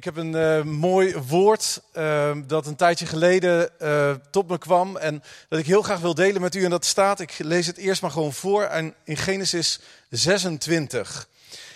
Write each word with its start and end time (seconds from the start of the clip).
Ik 0.00 0.06
heb 0.06 0.16
een 0.16 0.32
uh, 0.32 0.62
mooi 0.62 1.14
woord 1.16 1.82
uh, 1.94 2.36
dat 2.46 2.66
een 2.66 2.76
tijdje 2.76 3.06
geleden 3.06 3.70
uh, 3.82 4.14
tot 4.30 4.48
me 4.48 4.58
kwam 4.58 4.96
en 4.96 5.22
dat 5.48 5.58
ik 5.58 5.66
heel 5.66 5.82
graag 5.82 6.00
wil 6.00 6.14
delen 6.14 6.40
met 6.40 6.54
u. 6.54 6.64
En 6.64 6.70
dat 6.70 6.84
staat, 6.84 7.20
ik 7.20 7.38
lees 7.38 7.66
het 7.66 7.76
eerst 7.76 8.02
maar 8.02 8.10
gewoon 8.10 8.32
voor, 8.32 8.70
in 9.04 9.16
Genesis 9.16 9.80
26. 10.10 11.28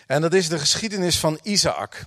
En 0.06 0.20
dat 0.20 0.34
is 0.34 0.48
de 0.48 0.58
geschiedenis 0.58 1.18
van 1.18 1.38
Isaac. 1.42 2.04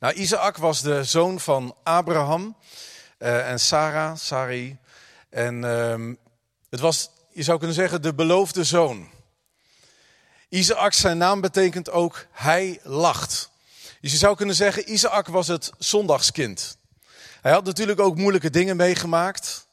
Nou, 0.00 0.14
Isaac 0.14 0.56
was 0.56 0.82
de 0.82 1.04
zoon 1.04 1.40
van 1.40 1.76
Abraham 1.82 2.56
en 3.18 3.60
Sarah, 3.60 4.16
Sari. 4.16 4.78
En 5.30 5.64
ehm, 5.64 6.14
het 6.70 6.80
was, 6.80 7.10
je 7.32 7.42
zou 7.42 7.58
kunnen 7.58 7.76
zeggen, 7.76 8.02
de 8.02 8.14
beloofde 8.14 8.64
zoon. 8.64 9.08
Isaac, 10.48 10.92
zijn 10.92 11.18
naam 11.18 11.40
betekent 11.40 11.90
ook 11.90 12.26
hij 12.30 12.80
lacht. 12.82 13.51
Dus 14.02 14.12
je 14.12 14.18
zou 14.18 14.36
kunnen 14.36 14.54
zeggen, 14.54 14.92
Isaac 14.92 15.26
was 15.26 15.48
het 15.48 15.70
zondagskind. 15.78 16.76
Hij 17.40 17.52
had 17.52 17.64
natuurlijk 17.64 18.00
ook 18.00 18.16
moeilijke 18.16 18.50
dingen 18.50 18.76
meegemaakt. 18.76 19.66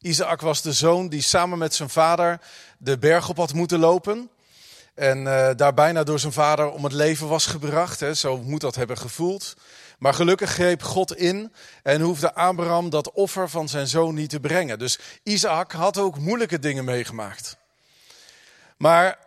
Isaac 0.00 0.40
was 0.40 0.62
de 0.62 0.72
zoon 0.72 1.08
die 1.08 1.22
samen 1.22 1.58
met 1.58 1.74
zijn 1.74 1.88
vader 1.88 2.40
de 2.78 2.98
berg 2.98 3.28
op 3.28 3.36
had 3.36 3.52
moeten 3.52 3.78
lopen. 3.78 4.30
En 4.94 5.18
uh, 5.18 5.50
daar 5.56 5.74
bijna 5.74 6.02
door 6.02 6.18
zijn 6.18 6.32
vader 6.32 6.70
om 6.70 6.84
het 6.84 6.92
leven 6.92 7.28
was 7.28 7.46
gebracht. 7.46 8.00
Hè. 8.00 8.14
Zo 8.14 8.38
moet 8.38 8.60
dat 8.60 8.74
hebben 8.74 8.98
gevoeld. 8.98 9.56
Maar 9.98 10.14
gelukkig 10.14 10.50
greep 10.50 10.82
God 10.82 11.16
in 11.16 11.52
en 11.82 12.00
hoefde 12.00 12.34
Abraham 12.34 12.90
dat 12.90 13.12
offer 13.12 13.48
van 13.48 13.68
zijn 13.68 13.86
zoon 13.86 14.14
niet 14.14 14.30
te 14.30 14.40
brengen. 14.40 14.78
Dus 14.78 14.98
Isaac 15.22 15.72
had 15.72 15.98
ook 15.98 16.18
moeilijke 16.18 16.58
dingen 16.58 16.84
meegemaakt. 16.84 17.56
Maar 18.76 19.18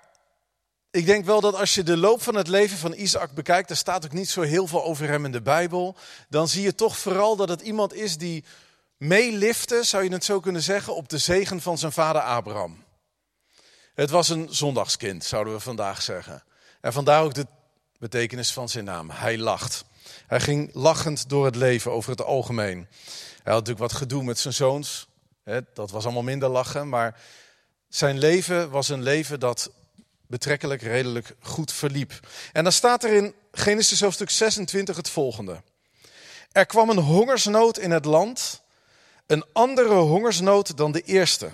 ik 0.95 1.05
denk 1.05 1.25
wel 1.25 1.41
dat 1.41 1.55
als 1.55 1.75
je 1.75 1.83
de 1.83 1.97
loop 1.97 2.21
van 2.21 2.35
het 2.35 2.47
leven 2.47 2.77
van 2.77 2.93
Isaac 2.93 3.31
bekijkt, 3.31 3.69
er 3.69 3.75
staat 3.75 4.05
ook 4.05 4.13
niet 4.13 4.29
zo 4.29 4.41
heel 4.41 4.67
veel 4.67 4.83
over 4.83 5.07
hem 5.07 5.25
in 5.25 5.31
de 5.31 5.41
Bijbel, 5.41 5.95
dan 6.29 6.47
zie 6.47 6.61
je 6.61 6.75
toch 6.75 6.97
vooral 6.97 7.35
dat 7.35 7.49
het 7.49 7.61
iemand 7.61 7.93
is 7.93 8.17
die 8.17 8.43
meelifte, 8.97 9.83
zou 9.83 10.03
je 10.03 10.09
het 10.09 10.23
zo 10.23 10.39
kunnen 10.39 10.61
zeggen, 10.61 10.95
op 10.95 11.09
de 11.09 11.17
zegen 11.17 11.61
van 11.61 11.77
zijn 11.77 11.91
vader 11.91 12.21
Abraham. 12.21 12.83
Het 13.93 14.09
was 14.09 14.29
een 14.29 14.47
zondagskind, 14.49 15.23
zouden 15.23 15.53
we 15.53 15.59
vandaag 15.59 16.01
zeggen. 16.01 16.43
En 16.81 16.93
vandaar 16.93 17.23
ook 17.23 17.33
de 17.33 17.47
betekenis 17.99 18.53
van 18.53 18.69
zijn 18.69 18.85
naam. 18.85 19.09
Hij 19.09 19.37
lacht. 19.37 19.85
Hij 20.27 20.39
ging 20.39 20.69
lachend 20.73 21.29
door 21.29 21.45
het 21.45 21.55
leven 21.55 21.91
over 21.91 22.11
het 22.11 22.21
algemeen. 22.21 22.87
Hij 23.43 23.53
had 23.53 23.65
natuurlijk 23.65 23.91
wat 23.91 23.93
gedoe 23.93 24.23
met 24.23 24.39
zijn 24.39 24.53
zoons. 24.53 25.07
Dat 25.73 25.91
was 25.91 26.03
allemaal 26.03 26.23
minder 26.23 26.49
lachen. 26.49 26.89
Maar 26.89 27.19
zijn 27.89 28.17
leven 28.17 28.69
was 28.69 28.89
een 28.89 29.03
leven 29.03 29.39
dat 29.39 29.71
betrekkelijk 30.35 30.81
redelijk 30.81 31.35
goed 31.39 31.71
verliep. 31.71 32.19
En 32.53 32.63
dan 32.63 32.71
staat 32.73 33.03
er 33.03 33.13
in 33.13 33.33
Genesis 33.51 34.01
hoofdstuk 34.01 34.29
26 34.29 34.95
het 34.95 35.09
volgende. 35.09 35.61
Er 36.51 36.65
kwam 36.65 36.89
een 36.89 36.97
hongersnood 36.97 37.77
in 37.77 37.91
het 37.91 38.05
land, 38.05 38.61
een 39.27 39.45
andere 39.53 39.93
hongersnood 39.93 40.77
dan 40.77 40.91
de 40.91 41.01
eerste, 41.01 41.49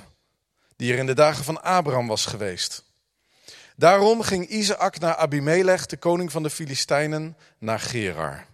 die 0.76 0.94
er 0.94 1.00
in 1.00 1.06
de 1.06 1.14
dagen 1.14 1.44
van 1.44 1.62
Abraham 1.64 2.08
was 2.08 2.26
geweest. 2.26 2.84
Daarom 3.76 4.22
ging 4.22 4.48
Isaac 4.48 5.00
naar 5.00 5.16
Abimelech, 5.16 5.86
de 5.86 5.98
koning 5.98 6.32
van 6.32 6.44
de 6.44 6.50
Filistijnen, 6.50 7.38
naar 7.58 7.80
Gerar. 7.80 8.46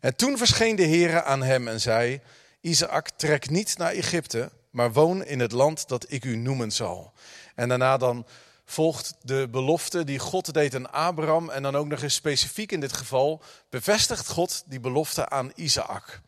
En 0.00 0.16
toen 0.16 0.38
verscheen 0.38 0.76
de 0.76 0.86
Heere 0.86 1.22
aan 1.22 1.42
hem 1.42 1.68
en 1.68 1.80
zei: 1.80 2.20
Isaac, 2.60 3.08
trek 3.16 3.50
niet 3.50 3.78
naar 3.78 3.92
Egypte, 3.92 4.50
maar 4.70 4.92
woon 4.92 5.24
in 5.24 5.40
het 5.40 5.52
land 5.52 5.88
dat 5.88 6.06
ik 6.08 6.24
u 6.24 6.36
noemen 6.36 6.72
zal. 6.72 7.12
En 7.54 7.68
daarna 7.68 7.96
dan 7.96 8.26
volgt 8.64 9.14
de 9.22 9.48
belofte 9.50 10.04
die 10.04 10.18
God 10.18 10.54
deed 10.54 10.74
aan 10.74 10.92
Abraham. 10.92 11.50
En 11.50 11.62
dan 11.62 11.76
ook 11.76 11.86
nog 11.86 12.02
eens 12.02 12.14
specifiek 12.14 12.72
in 12.72 12.80
dit 12.80 12.92
geval 12.92 13.42
bevestigt 13.70 14.28
God 14.28 14.62
die 14.66 14.80
belofte 14.80 15.28
aan 15.28 15.52
Isaac. 15.54 16.20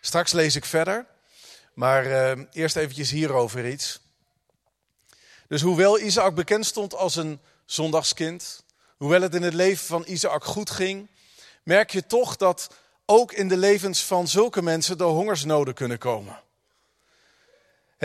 Straks 0.00 0.32
lees 0.32 0.56
ik 0.56 0.64
verder, 0.64 1.06
maar 1.74 2.06
uh, 2.06 2.44
eerst 2.52 2.76
eventjes 2.76 3.10
hierover 3.10 3.68
iets. 3.68 4.00
Dus 5.48 5.60
hoewel 5.60 6.00
Isaac 6.00 6.34
bekend 6.34 6.66
stond 6.66 6.94
als 6.94 7.16
een 7.16 7.40
zondagskind, 7.64 8.64
hoewel 8.96 9.20
het 9.20 9.34
in 9.34 9.42
het 9.42 9.54
leven 9.54 9.86
van 9.86 10.04
Isaac 10.06 10.44
goed 10.44 10.70
ging, 10.70 11.08
merk 11.62 11.90
je 11.90 12.06
toch 12.06 12.36
dat 12.36 12.70
ook 13.06 13.32
in 13.32 13.48
de 13.48 13.56
levens 13.56 14.02
van 14.02 14.28
zulke 14.28 14.62
mensen 14.62 14.98
de 14.98 15.04
hongersnoden 15.04 15.74
kunnen 15.74 15.98
komen 15.98 16.42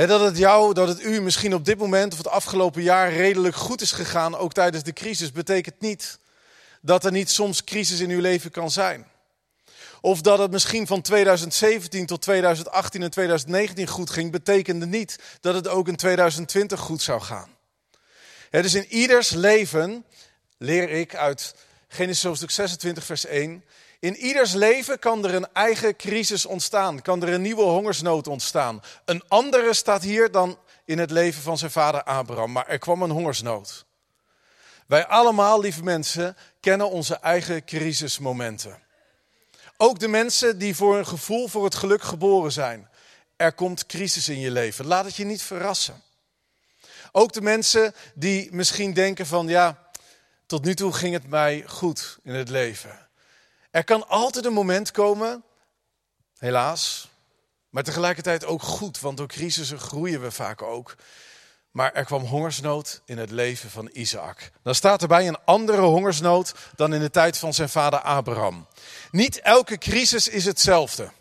dat 0.08 0.22
het 0.22 0.38
jou, 0.38 0.74
dat 0.74 0.88
het 0.88 1.04
u 1.04 1.22
misschien 1.22 1.54
op 1.54 1.66
dit 1.66 1.78
moment 1.78 2.12
of 2.12 2.18
het 2.18 2.28
afgelopen 2.28 2.82
jaar 2.82 3.14
redelijk 3.14 3.56
goed 3.56 3.82
is 3.82 3.92
gegaan, 3.92 4.38
ook 4.38 4.54
tijdens 4.54 4.84
de 4.84 4.94
crisis, 4.94 5.32
betekent 5.32 5.80
niet 5.80 6.20
dat 6.82 7.06
er 7.06 7.12
niet 7.12 7.30
soms 7.30 7.64
crisis 7.64 8.00
in 8.00 8.10
uw 8.10 8.22
leven 8.22 8.52
kan 8.52 8.72
zijn. 8.72 9.08
Of 10.02 10.22
dat 10.22 10.40
het 10.40 10.52
misschien 10.52 10.88
van 10.88 11.02
2017 11.02 12.06
tot 12.06 12.22
2018 12.22 13.04
en 13.04 13.12
2019 13.12 13.88
goed 13.88 14.10
ging, 14.10 14.32
betekende 14.32 14.86
niet 14.86 15.20
dat 15.42 15.54
het 15.54 15.68
ook 15.68 15.88
in 15.88 15.96
2020 15.96 16.80
goed 16.80 17.02
zou 17.02 17.22
gaan. 17.22 17.50
dus 18.50 18.74
in 18.74 18.86
ieders 18.86 19.30
leven 19.30 20.06
leer 20.58 20.90
ik 20.90 21.16
uit 21.16 21.56
Genesis 21.88 22.24
hoofdstuk 22.24 22.52
26, 22.52 23.04
vers 23.04 23.26
1, 23.26 23.64
in 24.00 24.16
ieders 24.16 24.54
leven 24.54 25.00
kan 25.00 25.26
er 25.26 25.34
een 25.34 25.54
eigen 25.54 25.96
crisis 25.96 26.46
ontstaan, 26.46 27.02
kan 27.02 27.24
er 27.24 27.34
een 27.34 27.42
nieuwe 27.42 27.64
hongersnood 27.64 28.28
ontstaan. 28.28 28.82
Een 29.06 29.24
andere 29.28 29.74
staat 29.74 30.04
hier 30.04 30.32
dan 30.32 30.60
in 30.86 30.98
het 30.98 31.12
leven 31.12 31.42
van 31.42 31.58
zijn 31.58 31.72
vader 31.72 32.04
Abraham, 32.04 32.52
maar 32.52 32.68
er 32.68 32.80
kwam 32.80 33.02
een 33.02 33.10
hongersnood. 33.10 33.86
Wij 34.88 35.08
allemaal, 35.08 35.60
lieve 35.60 35.84
mensen, 35.84 36.38
kennen 36.60 36.90
onze 36.90 37.16
eigen 37.16 37.66
crisismomenten. 37.66 38.80
Ook 39.78 40.00
de 40.00 40.08
mensen 40.08 40.58
die 40.58 40.76
voor 40.76 40.98
een 40.98 41.08
gevoel 41.08 41.48
voor 41.48 41.64
het 41.64 41.76
geluk 41.76 42.04
geboren 42.04 42.52
zijn. 42.52 42.90
Er 43.36 43.54
komt 43.54 43.86
crisis 43.86 44.30
in 44.30 44.40
je 44.40 44.52
leven. 44.52 44.86
Laat 44.86 45.06
het 45.06 45.16
je 45.16 45.26
niet 45.26 45.42
verrassen. 45.42 46.02
Ook 47.12 47.34
de 47.34 47.42
mensen 47.42 47.94
die 48.14 48.50
misschien 48.52 48.94
denken 48.94 49.26
van 49.26 49.48
ja, 49.48 49.90
tot 50.46 50.66
nu 50.66 50.76
toe 50.76 50.94
ging 50.94 51.14
het 51.14 51.28
mij 51.28 51.64
goed 51.68 52.18
in 52.24 52.34
het 52.34 52.50
leven. 52.50 53.09
Er 53.72 53.84
kan 53.84 54.08
altijd 54.08 54.46
een 54.46 54.54
moment 54.54 54.92
komen, 54.92 55.44
helaas, 56.38 57.10
maar 57.70 57.84
tegelijkertijd 57.84 58.46
ook 58.46 58.62
goed, 58.62 59.00
want 59.00 59.18
door 59.18 59.28
crisissen 59.28 59.80
groeien 59.80 60.22
we 60.22 60.32
vaak 60.32 60.62
ook. 60.62 60.96
Maar 61.72 61.94
er 61.94 62.06
kwam 62.06 62.24
hongersnood 62.24 63.02
in 63.06 63.18
het 63.18 63.32
leven 63.32 63.70
van 63.70 63.90
Isaac. 63.94 64.52
Dan 64.64 64.76
staat 64.76 65.02
erbij 65.02 65.28
een 65.28 65.44
andere 65.46 65.82
hongersnood 65.82 66.54
dan 66.76 66.94
in 66.94 67.00
de 67.00 67.10
tijd 67.10 67.38
van 67.38 67.54
zijn 67.54 67.70
vader 67.70 68.00
Abraham. 68.00 68.68
Niet 69.12 69.40
elke 69.40 69.78
crisis 69.78 70.28
is 70.28 70.46
hetzelfde. 70.46 71.12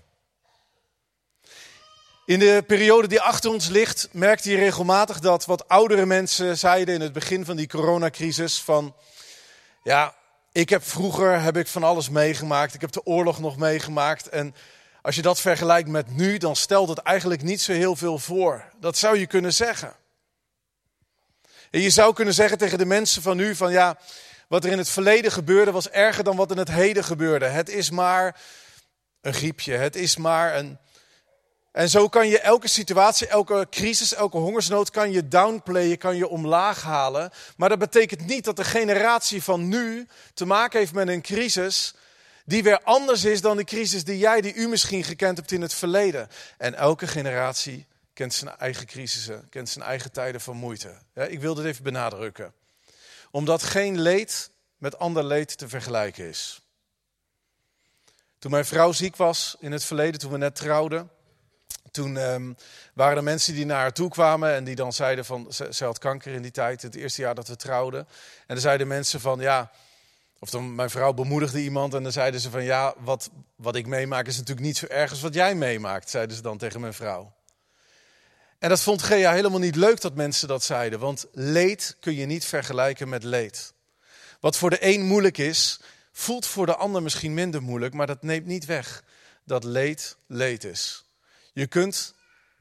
In 2.24 2.38
de 2.38 2.64
periode 2.66 3.08
die 3.08 3.20
achter 3.20 3.50
ons 3.50 3.68
ligt, 3.68 4.08
merkte 4.12 4.50
je 4.50 4.56
regelmatig 4.56 5.20
dat 5.20 5.44
wat 5.44 5.68
oudere 5.68 6.06
mensen 6.06 6.58
zeiden 6.58 6.94
in 6.94 7.00
het 7.00 7.12
begin 7.12 7.44
van 7.44 7.56
die 7.56 7.68
coronacrisis: 7.68 8.60
van 8.60 8.94
ja, 9.82 10.14
ik 10.58 10.68
heb 10.68 10.84
vroeger 10.84 11.40
heb 11.40 11.56
ik 11.56 11.66
van 11.66 11.82
alles 11.82 12.08
meegemaakt. 12.08 12.74
Ik 12.74 12.80
heb 12.80 12.92
de 12.92 13.04
oorlog 13.04 13.38
nog 13.38 13.56
meegemaakt. 13.56 14.28
En 14.28 14.54
als 15.02 15.14
je 15.14 15.22
dat 15.22 15.40
vergelijkt 15.40 15.88
met 15.88 16.16
nu, 16.16 16.38
dan 16.38 16.56
stelt 16.56 16.88
het 16.88 16.98
eigenlijk 16.98 17.42
niet 17.42 17.60
zo 17.60 17.72
heel 17.72 17.96
veel 17.96 18.18
voor. 18.18 18.64
Dat 18.80 18.96
zou 18.96 19.18
je 19.18 19.26
kunnen 19.26 19.52
zeggen. 19.52 19.92
En 21.70 21.80
je 21.80 21.90
zou 21.90 22.14
kunnen 22.14 22.34
zeggen 22.34 22.58
tegen 22.58 22.78
de 22.78 22.84
mensen 22.84 23.22
van 23.22 23.36
nu 23.36 23.54
van 23.54 23.72
ja, 23.72 23.98
wat 24.48 24.64
er 24.64 24.70
in 24.70 24.78
het 24.78 24.88
verleden 24.88 25.32
gebeurde 25.32 25.70
was 25.70 25.90
erger 25.90 26.24
dan 26.24 26.36
wat 26.36 26.50
in 26.50 26.58
het 26.58 26.70
heden 26.70 27.04
gebeurde. 27.04 27.46
Het 27.46 27.68
is 27.68 27.90
maar 27.90 28.40
een 29.20 29.34
griepje, 29.34 29.72
het 29.72 29.96
is 29.96 30.16
maar 30.16 30.56
een, 30.56 30.78
en 31.72 31.88
zo 31.88 32.08
kan 32.08 32.28
je 32.28 32.40
elke 32.40 32.68
situatie, 32.68 33.26
elke 33.26 33.66
crisis, 33.70 34.14
elke 34.14 34.36
hongersnood 34.36 34.90
kan 34.90 35.12
je 35.12 35.28
downplayen, 35.28 35.98
kan 35.98 36.16
je 36.16 36.28
omlaag 36.28 36.82
halen. 36.82 37.30
Maar 37.56 37.68
dat 37.68 37.78
betekent 37.78 38.26
niet 38.26 38.44
dat 38.44 38.56
de 38.56 38.64
generatie 38.64 39.42
van 39.42 39.68
nu 39.68 40.06
te 40.34 40.44
maken 40.44 40.78
heeft 40.78 40.92
met 40.92 41.08
een 41.08 41.22
crisis 41.22 41.94
die 42.44 42.62
weer 42.62 42.80
anders 42.82 43.24
is 43.24 43.40
dan 43.40 43.56
de 43.56 43.64
crisis 43.64 44.04
die 44.04 44.18
jij, 44.18 44.40
die 44.40 44.54
u 44.54 44.68
misschien 44.68 45.04
gekend 45.04 45.36
hebt 45.36 45.52
in 45.52 45.62
het 45.62 45.74
verleden. 45.74 46.28
En 46.58 46.74
elke 46.74 47.06
generatie 47.06 47.86
kent 48.12 48.34
zijn 48.34 48.56
eigen 48.56 48.86
crisissen, 48.86 49.48
kent 49.48 49.68
zijn 49.68 49.84
eigen 49.84 50.12
tijden 50.12 50.40
van 50.40 50.56
moeite. 50.56 50.98
ik 51.14 51.40
wil 51.40 51.54
dit 51.54 51.64
even 51.64 51.82
benadrukken. 51.82 52.52
Omdat 53.30 53.62
geen 53.62 54.00
leed 54.00 54.50
met 54.76 54.98
ander 54.98 55.24
leed 55.24 55.58
te 55.58 55.68
vergelijken 55.68 56.24
is. 56.24 56.60
Toen 58.38 58.50
mijn 58.50 58.64
vrouw 58.64 58.92
ziek 58.92 59.16
was 59.16 59.56
in 59.58 59.72
het 59.72 59.84
verleden, 59.84 60.20
toen 60.20 60.30
we 60.30 60.38
net 60.38 60.54
trouwden 60.54 61.10
toen 61.98 62.16
um, 62.16 62.56
waren 62.94 63.16
er 63.16 63.22
mensen 63.22 63.54
die 63.54 63.66
naar 63.66 63.80
haar 63.80 63.92
toe 63.92 64.10
kwamen 64.10 64.54
en 64.54 64.64
die 64.64 64.74
dan 64.74 64.92
zeiden 64.92 65.24
van, 65.24 65.52
ze, 65.52 65.68
ze, 65.70 65.84
had 65.84 65.98
kanker 65.98 66.32
in 66.32 66.42
die 66.42 66.50
tijd, 66.50 66.82
het 66.82 66.94
eerste 66.94 67.22
jaar 67.22 67.34
dat 67.34 67.48
we 67.48 67.56
trouwden. 67.56 68.00
En 68.00 68.06
dan 68.46 68.58
zeiden 68.58 68.86
mensen 68.86 69.20
van, 69.20 69.40
ja, 69.40 69.70
of 70.38 70.50
dan 70.50 70.74
mijn 70.74 70.90
vrouw 70.90 71.12
bemoedigde 71.12 71.62
iemand 71.62 71.94
en 71.94 72.02
dan 72.02 72.12
zeiden 72.12 72.40
ze 72.40 72.50
van, 72.50 72.64
ja, 72.64 72.94
wat, 72.98 73.30
wat 73.56 73.76
ik 73.76 73.86
meemaak 73.86 74.26
is 74.26 74.36
natuurlijk 74.36 74.66
niet 74.66 74.76
zo 74.76 74.86
erg 74.86 75.10
als 75.10 75.20
wat 75.20 75.34
jij 75.34 75.54
meemaakt, 75.54 76.10
zeiden 76.10 76.36
ze 76.36 76.42
dan 76.42 76.58
tegen 76.58 76.80
mijn 76.80 76.94
vrouw. 76.94 77.32
En 78.58 78.68
dat 78.68 78.80
vond 78.80 79.02
Gea 79.02 79.32
helemaal 79.32 79.58
niet 79.58 79.76
leuk 79.76 80.00
dat 80.00 80.14
mensen 80.14 80.48
dat 80.48 80.62
zeiden, 80.62 80.98
want 80.98 81.26
leed 81.32 81.96
kun 82.00 82.14
je 82.14 82.26
niet 82.26 82.44
vergelijken 82.44 83.08
met 83.08 83.24
leed. 83.24 83.72
Wat 84.40 84.56
voor 84.56 84.70
de 84.70 84.78
een 84.80 85.02
moeilijk 85.02 85.38
is, 85.38 85.80
voelt 86.12 86.46
voor 86.46 86.66
de 86.66 86.76
ander 86.76 87.02
misschien 87.02 87.34
minder 87.34 87.62
moeilijk, 87.62 87.94
maar 87.94 88.06
dat 88.06 88.22
neemt 88.22 88.46
niet 88.46 88.64
weg 88.64 89.04
dat 89.44 89.64
leed 89.64 90.16
leed 90.26 90.64
is. 90.64 91.07
Je 91.52 91.66
kunt 91.66 92.14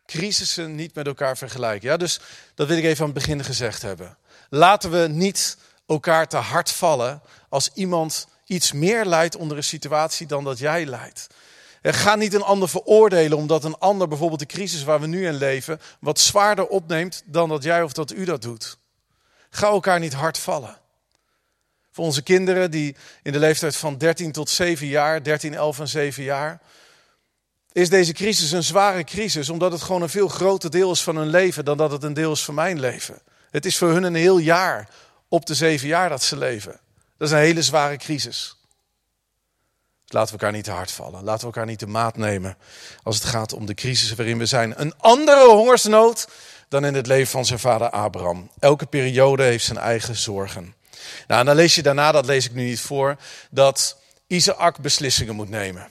crisissen 0.05 0.75
niet 0.75 0.95
met 0.95 1.07
elkaar 1.07 1.37
vergelijken. 1.37 1.89
Ja, 1.89 1.97
dus 1.97 2.19
dat 2.55 2.67
wil 2.67 2.77
ik 2.77 2.83
even 2.83 2.99
aan 2.99 3.11
het 3.11 3.19
begin 3.19 3.43
gezegd 3.43 3.81
hebben. 3.81 4.17
Laten 4.49 4.91
we 4.91 5.07
niet 5.07 5.57
elkaar 5.85 6.27
te 6.27 6.37
hard 6.37 6.71
vallen 6.71 7.21
als 7.49 7.69
iemand 7.73 8.27
iets 8.45 8.71
meer 8.71 9.05
lijdt 9.05 9.35
onder 9.35 9.57
een 9.57 9.63
situatie 9.63 10.27
dan 10.27 10.43
dat 10.43 10.59
jij 10.59 10.85
lijdt. 10.85 11.27
Ga 11.81 12.15
niet 12.15 12.33
een 12.33 12.43
ander 12.43 12.69
veroordelen 12.69 13.37
omdat 13.37 13.63
een 13.63 13.77
ander 13.77 14.07
bijvoorbeeld 14.07 14.39
de 14.39 14.45
crisis 14.45 14.83
waar 14.83 14.99
we 14.99 15.07
nu 15.07 15.25
in 15.27 15.33
leven 15.33 15.81
wat 15.99 16.19
zwaarder 16.19 16.67
opneemt 16.67 17.23
dan 17.25 17.49
dat 17.49 17.63
jij 17.63 17.83
of 17.83 17.93
dat 17.93 18.11
u 18.11 18.25
dat 18.25 18.41
doet. 18.41 18.77
Ga 19.49 19.67
elkaar 19.67 19.99
niet 19.99 20.13
hard 20.13 20.37
vallen. 20.37 20.77
Voor 21.91 22.05
onze 22.05 22.21
kinderen 22.21 22.71
die 22.71 22.95
in 23.23 23.31
de 23.31 23.39
leeftijd 23.39 23.75
van 23.75 23.97
13 23.97 24.31
tot 24.31 24.49
7 24.49 24.87
jaar, 24.87 25.23
13, 25.23 25.53
11 25.53 25.79
en 25.79 25.87
7 25.87 26.23
jaar, 26.23 26.61
is 27.71 27.89
deze 27.89 28.13
crisis 28.13 28.51
een 28.51 28.63
zware 28.63 29.03
crisis 29.03 29.49
omdat 29.49 29.71
het 29.71 29.81
gewoon 29.81 30.01
een 30.01 30.09
veel 30.09 30.27
groter 30.27 30.71
deel 30.71 30.91
is 30.91 31.03
van 31.03 31.15
hun 31.15 31.29
leven 31.29 31.65
dan 31.65 31.77
dat 31.77 31.91
het 31.91 32.03
een 32.03 32.13
deel 32.13 32.31
is 32.31 32.43
van 32.43 32.53
mijn 32.53 32.79
leven. 32.79 33.21
Het 33.51 33.65
is 33.65 33.77
voor 33.77 33.89
hun 33.89 34.03
een 34.03 34.15
heel 34.15 34.37
jaar 34.37 34.89
op 35.27 35.45
de 35.45 35.55
zeven 35.55 35.87
jaar 35.87 36.09
dat 36.09 36.23
ze 36.23 36.37
leven. 36.37 36.79
Dat 37.17 37.27
is 37.27 37.33
een 37.33 37.39
hele 37.39 37.61
zware 37.61 37.97
crisis. 37.97 38.55
Dus 40.03 40.15
laten 40.15 40.35
we 40.35 40.39
elkaar 40.39 40.55
niet 40.55 40.63
te 40.65 40.71
hard 40.71 40.91
vallen. 40.91 41.23
Laten 41.23 41.39
we 41.39 41.45
elkaar 41.45 41.65
niet 41.65 41.79
de 41.79 41.87
maat 41.87 42.17
nemen 42.17 42.57
als 43.03 43.15
het 43.15 43.25
gaat 43.25 43.53
om 43.53 43.65
de 43.65 43.73
crisis 43.73 44.15
waarin 44.15 44.37
we 44.37 44.45
zijn. 44.45 44.81
Een 44.81 44.93
andere 44.97 45.45
hongersnood 45.47 46.27
dan 46.69 46.85
in 46.85 46.93
het 46.93 47.07
leven 47.07 47.31
van 47.31 47.45
zijn 47.45 47.59
vader 47.59 47.89
Abraham. 47.89 48.51
Elke 48.59 48.85
periode 48.85 49.43
heeft 49.43 49.65
zijn 49.65 49.77
eigen 49.77 50.15
zorgen. 50.15 50.75
Nou, 51.27 51.39
en 51.39 51.45
dan 51.45 51.55
lees 51.55 51.75
je 51.75 51.81
daarna, 51.81 52.11
dat 52.11 52.25
lees 52.25 52.45
ik 52.45 52.53
nu 52.53 52.63
niet 52.63 52.81
voor, 52.81 53.17
dat 53.51 53.97
Isaac 54.27 54.79
beslissingen 54.79 55.35
moet 55.35 55.49
nemen. 55.49 55.89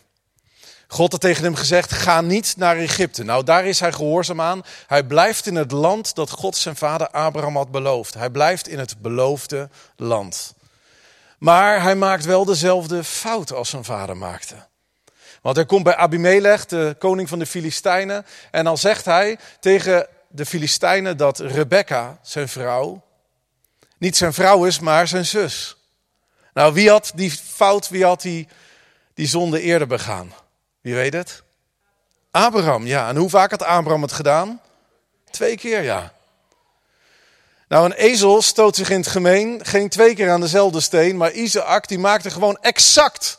God 0.88 1.12
had 1.12 1.20
tegen 1.20 1.44
hem 1.44 1.54
gezegd: 1.54 1.92
ga 1.92 2.20
niet 2.20 2.54
naar 2.56 2.76
Egypte. 2.76 3.24
Nou, 3.24 3.44
daar 3.44 3.66
is 3.66 3.80
hij 3.80 3.92
gehoorzaam 3.92 4.40
aan. 4.40 4.64
Hij 4.86 5.04
blijft 5.04 5.46
in 5.46 5.54
het 5.54 5.70
land 5.70 6.14
dat 6.14 6.30
God 6.30 6.56
zijn 6.56 6.76
vader 6.76 7.08
Abraham 7.08 7.56
had 7.56 7.70
beloofd. 7.70 8.14
Hij 8.14 8.30
blijft 8.30 8.68
in 8.68 8.78
het 8.78 9.00
beloofde 9.00 9.68
land. 9.96 10.54
Maar 11.38 11.82
hij 11.82 11.94
maakt 11.94 12.24
wel 12.24 12.44
dezelfde 12.44 13.04
fout 13.04 13.52
als 13.52 13.70
zijn 13.70 13.84
vader 13.84 14.16
maakte. 14.16 14.54
Want 15.42 15.56
hij 15.56 15.66
komt 15.66 15.84
bij 15.84 15.96
Abimelech, 15.96 16.66
de 16.66 16.96
koning 16.98 17.28
van 17.28 17.38
de 17.38 17.46
Filistijnen. 17.46 18.26
En 18.50 18.64
dan 18.64 18.78
zegt 18.78 19.04
hij 19.04 19.38
tegen 19.60 20.06
de 20.28 20.46
Filistijnen 20.46 21.16
dat 21.16 21.38
Rebecca, 21.38 22.18
zijn 22.22 22.48
vrouw, 22.48 23.04
niet 23.98 24.16
zijn 24.16 24.32
vrouw 24.32 24.64
is, 24.64 24.80
maar 24.80 25.08
zijn 25.08 25.26
zus. 25.26 25.76
Nou, 26.54 26.74
wie 26.74 26.90
had 26.90 27.12
die 27.14 27.30
fout, 27.30 27.88
wie 27.88 28.04
had 28.04 28.22
die, 28.22 28.48
die 29.14 29.26
zonde 29.26 29.60
eerder 29.60 29.88
begaan? 29.88 30.32
Wie 30.86 30.94
weet 30.94 31.12
het? 31.12 31.42
Abraham, 32.30 32.86
ja. 32.86 33.08
En 33.08 33.16
hoe 33.16 33.28
vaak 33.28 33.50
had 33.50 33.62
Abraham 33.62 34.02
het 34.02 34.12
gedaan? 34.12 34.60
Twee 35.30 35.56
keer, 35.56 35.82
ja. 35.82 36.12
Nou, 37.68 37.84
een 37.84 37.92
ezel 37.92 38.42
stoot 38.42 38.76
zich 38.76 38.90
in 38.90 38.96
het 38.96 39.06
gemeen 39.06 39.60
geen 39.64 39.88
twee 39.88 40.14
keer 40.14 40.30
aan 40.30 40.40
dezelfde 40.40 40.80
steen, 40.80 41.16
maar 41.16 41.32
Isaac 41.32 41.88
die 41.88 41.98
maakte 41.98 42.30
gewoon 42.30 42.58
exact 42.60 43.38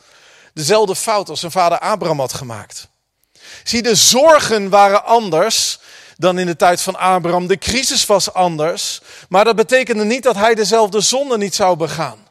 dezelfde 0.54 0.96
fout 0.96 1.28
als 1.28 1.40
zijn 1.40 1.52
vader 1.52 1.78
Abraham 1.78 2.20
had 2.20 2.32
gemaakt. 2.32 2.88
Zie, 3.64 3.82
de 3.82 3.94
zorgen 3.94 4.68
waren 4.68 5.04
anders 5.04 5.80
dan 6.16 6.38
in 6.38 6.46
de 6.46 6.56
tijd 6.56 6.80
van 6.80 6.96
Abraham. 6.96 7.46
De 7.46 7.58
crisis 7.58 8.06
was 8.06 8.32
anders, 8.32 9.00
maar 9.28 9.44
dat 9.44 9.56
betekende 9.56 10.04
niet 10.04 10.22
dat 10.22 10.36
hij 10.36 10.54
dezelfde 10.54 11.00
zonde 11.00 11.38
niet 11.38 11.54
zou 11.54 11.76
begaan 11.76 12.27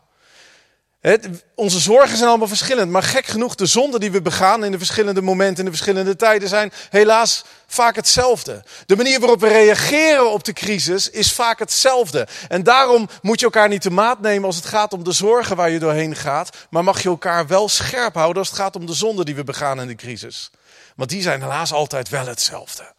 onze 1.56 1.80
zorgen 1.80 2.18
zijn 2.18 2.30
allemaal 2.30 2.48
verschillend, 2.48 2.92
maar 2.92 3.04
gek 3.04 3.26
genoeg, 3.26 3.56
de 3.56 3.66
zonden 3.66 4.00
die 4.00 4.12
we 4.12 4.22
begaan 4.22 4.64
in 4.64 4.72
de 4.72 4.78
verschillende 4.78 5.22
momenten, 5.22 5.58
in 5.58 5.66
de 5.66 5.78
verschillende 5.78 6.16
tijden, 6.16 6.50
zijn 6.50 6.72
helaas 6.90 7.44
vaak 7.68 7.96
hetzelfde. 7.96 8.64
De 8.86 8.96
manier 8.96 9.20
waarop 9.20 9.40
we 9.40 9.48
reageren 9.48 10.32
op 10.32 10.44
de 10.44 10.54
crisis 10.54 11.10
is 11.10 11.34
vaak 11.34 11.60
hetzelfde. 11.60 12.28
En 12.48 12.64
daarom 12.64 13.10
moet 13.22 13.40
je 13.40 13.46
elkaar 13.46 13.68
niet 13.68 13.84
de 13.84 13.90
maat 13.90 14.22
nemen 14.22 14.46
als 14.46 14.56
het 14.56 14.66
gaat 14.66 14.94
om 14.94 15.04
de 15.04 15.12
zorgen 15.12 15.56
waar 15.56 15.70
je 15.70 15.80
doorheen 15.80 16.16
gaat, 16.16 16.50
maar 16.70 16.84
mag 16.84 17.02
je 17.02 17.10
elkaar 17.10 17.48
wel 17.48 17.70
scherp 17.70 18.14
houden 18.14 18.38
als 18.38 18.50
het 18.50 18.60
gaat 18.60 18.76
om 18.76 18.86
de 18.86 18.94
zonden 18.94 19.26
die 19.26 19.36
we 19.36 19.44
begaan 19.44 19.82
in 19.82 19.88
de 19.88 19.96
crisis. 19.96 20.52
Want 20.96 21.10
die 21.10 21.22
zijn 21.22 21.42
helaas 21.42 21.74
altijd 21.74 22.10
wel 22.10 22.26
hetzelfde. 22.26 22.96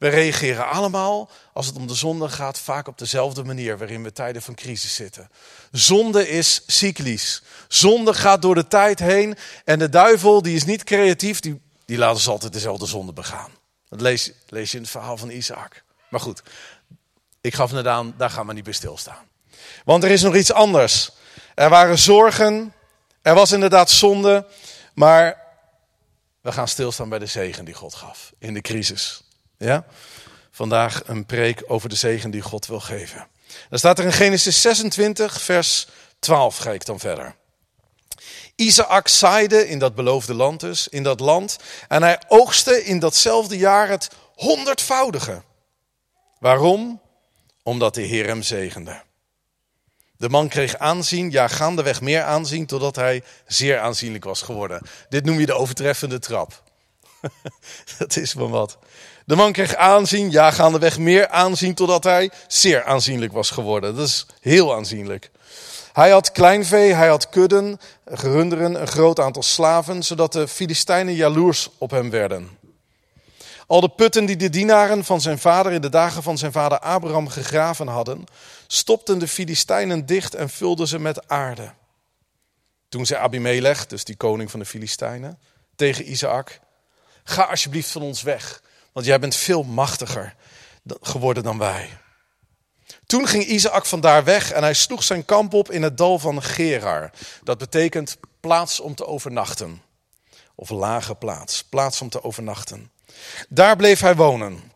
We 0.00 0.08
reageren 0.08 0.68
allemaal, 0.68 1.30
als 1.52 1.66
het 1.66 1.76
om 1.76 1.86
de 1.86 1.94
zonde 1.94 2.28
gaat, 2.28 2.58
vaak 2.58 2.88
op 2.88 2.98
dezelfde 2.98 3.44
manier 3.44 3.78
waarin 3.78 4.02
we 4.02 4.12
tijden 4.12 4.42
van 4.42 4.54
crisis 4.54 4.94
zitten. 4.94 5.30
Zonde 5.72 6.28
is 6.28 6.62
cyclisch. 6.66 7.42
Zonde 7.68 8.14
gaat 8.14 8.42
door 8.42 8.54
de 8.54 8.66
tijd 8.66 8.98
heen 8.98 9.36
en 9.64 9.78
de 9.78 9.88
duivel, 9.88 10.42
die 10.42 10.56
is 10.56 10.64
niet 10.64 10.84
creatief, 10.84 11.40
die, 11.40 11.60
die 11.84 11.98
laat 11.98 12.14
ons 12.14 12.28
altijd 12.28 12.52
dezelfde 12.52 12.86
zonde 12.86 13.12
begaan. 13.12 13.50
Dat 13.88 14.00
lees, 14.00 14.32
lees 14.48 14.70
je 14.70 14.76
in 14.76 14.82
het 14.82 14.92
verhaal 14.92 15.16
van 15.16 15.30
Isaac. 15.30 15.82
Maar 16.08 16.20
goed, 16.20 16.42
ik 17.40 17.54
gaf 17.54 17.72
net 17.72 17.86
aan, 17.86 18.14
daar 18.16 18.30
gaan 18.30 18.46
we 18.46 18.52
niet 18.52 18.64
bij 18.64 18.72
stilstaan. 18.72 19.28
Want 19.84 20.04
er 20.04 20.10
is 20.10 20.22
nog 20.22 20.34
iets 20.34 20.52
anders. 20.52 21.10
Er 21.54 21.68
waren 21.68 21.98
zorgen, 21.98 22.74
er 23.22 23.34
was 23.34 23.52
inderdaad 23.52 23.90
zonde, 23.90 24.46
maar 24.94 25.40
we 26.40 26.52
gaan 26.52 26.68
stilstaan 26.68 27.08
bij 27.08 27.18
de 27.18 27.26
zegen 27.26 27.64
die 27.64 27.74
God 27.74 27.94
gaf 27.94 28.32
in 28.38 28.54
de 28.54 28.60
crisis. 28.60 29.22
Ja? 29.66 29.84
Vandaag 30.50 31.02
een 31.06 31.26
preek 31.26 31.62
over 31.66 31.88
de 31.88 31.94
zegen 31.94 32.30
die 32.30 32.42
God 32.42 32.66
wil 32.66 32.80
geven. 32.80 33.26
Dan 33.68 33.78
staat 33.78 33.98
er 33.98 34.04
in 34.04 34.12
Genesis 34.12 34.60
26, 34.60 35.40
vers 35.40 35.86
12 36.18 36.56
ga 36.56 36.70
ik 36.70 36.84
dan 36.84 36.98
verder. 36.98 37.34
Isaac 38.54 39.08
zaaide 39.08 39.68
in 39.68 39.78
dat 39.78 39.94
beloofde 39.94 40.34
land 40.34 40.60
dus, 40.60 40.88
in 40.88 41.02
dat 41.02 41.20
land. 41.20 41.58
En 41.88 42.02
hij 42.02 42.22
oogste 42.28 42.84
in 42.84 42.98
datzelfde 42.98 43.56
jaar 43.56 43.88
het 43.88 44.10
honderdvoudige. 44.34 45.42
Waarom? 46.38 47.00
Omdat 47.62 47.94
de 47.94 48.02
Heer 48.02 48.26
hem 48.26 48.42
zegende. 48.42 49.02
De 50.16 50.28
man 50.28 50.48
kreeg 50.48 50.76
aanzien, 50.76 51.30
ja 51.30 51.48
gaandeweg 51.48 52.00
meer 52.00 52.22
aanzien, 52.22 52.66
totdat 52.66 52.96
hij 52.96 53.22
zeer 53.46 53.78
aanzienlijk 53.78 54.24
was 54.24 54.42
geworden. 54.42 54.82
Dit 55.08 55.24
noem 55.24 55.40
je 55.40 55.46
de 55.46 55.54
overtreffende 55.54 56.18
trap. 56.18 56.62
dat 57.98 58.16
is 58.16 58.32
van 58.32 58.50
wat. 58.50 58.78
De 59.30 59.36
man 59.36 59.52
kreeg 59.52 59.76
aanzien, 59.76 60.30
ja 60.30 60.50
gaandeweg 60.50 60.98
meer 60.98 61.28
aanzien, 61.28 61.74
totdat 61.74 62.04
hij 62.04 62.30
zeer 62.46 62.84
aanzienlijk 62.84 63.32
was 63.32 63.50
geworden. 63.50 63.96
Dat 63.96 64.06
is 64.06 64.26
heel 64.40 64.74
aanzienlijk. 64.74 65.30
Hij 65.92 66.10
had 66.10 66.32
kleinvee, 66.32 66.94
hij 66.94 67.08
had 67.08 67.28
kudden, 67.28 67.80
gerunderen, 68.04 68.80
een 68.80 68.86
groot 68.86 69.20
aantal 69.20 69.42
slaven, 69.42 70.02
zodat 70.02 70.32
de 70.32 70.48
Filistijnen 70.48 71.14
jaloers 71.14 71.68
op 71.78 71.90
hem 71.90 72.10
werden. 72.10 72.58
Al 73.66 73.80
de 73.80 73.88
putten 73.88 74.26
die 74.26 74.36
de 74.36 74.50
dienaren 74.50 75.04
van 75.04 75.20
zijn 75.20 75.38
vader 75.38 75.72
in 75.72 75.80
de 75.80 75.88
dagen 75.88 76.22
van 76.22 76.38
zijn 76.38 76.52
vader 76.52 76.78
Abraham 76.78 77.28
gegraven 77.28 77.86
hadden, 77.86 78.24
stopten 78.66 79.18
de 79.18 79.28
Filistijnen 79.28 80.06
dicht 80.06 80.34
en 80.34 80.48
vulden 80.48 80.88
ze 80.88 80.98
met 80.98 81.28
aarde. 81.28 81.72
Toen 82.88 83.06
zei 83.06 83.20
Abimelech, 83.20 83.86
dus 83.86 84.04
die 84.04 84.16
koning 84.16 84.50
van 84.50 84.60
de 84.60 84.66
Filistijnen, 84.66 85.38
tegen 85.76 86.10
Isaac: 86.10 86.60
Ga 87.24 87.42
alsjeblieft 87.42 87.90
van 87.90 88.02
ons 88.02 88.22
weg, 88.22 88.62
want 88.92 89.06
jij 89.06 89.18
bent 89.18 89.36
veel 89.36 89.62
machtiger 89.62 90.34
geworden 91.00 91.42
dan 91.42 91.58
wij. 91.58 91.88
Toen 93.06 93.26
ging 93.26 93.44
Isaac 93.44 93.86
vandaar 93.86 94.24
weg 94.24 94.52
en 94.52 94.62
hij 94.62 94.74
sloeg 94.74 95.02
zijn 95.02 95.24
kamp 95.24 95.54
op 95.54 95.70
in 95.70 95.82
het 95.82 95.96
dal 95.96 96.18
van 96.18 96.42
Gerar. 96.42 97.10
Dat 97.42 97.58
betekent 97.58 98.16
plaats 98.40 98.80
om 98.80 98.94
te 98.94 99.06
overnachten. 99.06 99.82
Of 100.54 100.70
lage 100.70 101.14
plaats, 101.14 101.64
plaats 101.64 102.00
om 102.00 102.08
te 102.08 102.24
overnachten. 102.24 102.90
Daar 103.48 103.76
bleef 103.76 104.00
hij 104.00 104.16
wonen. 104.16 104.72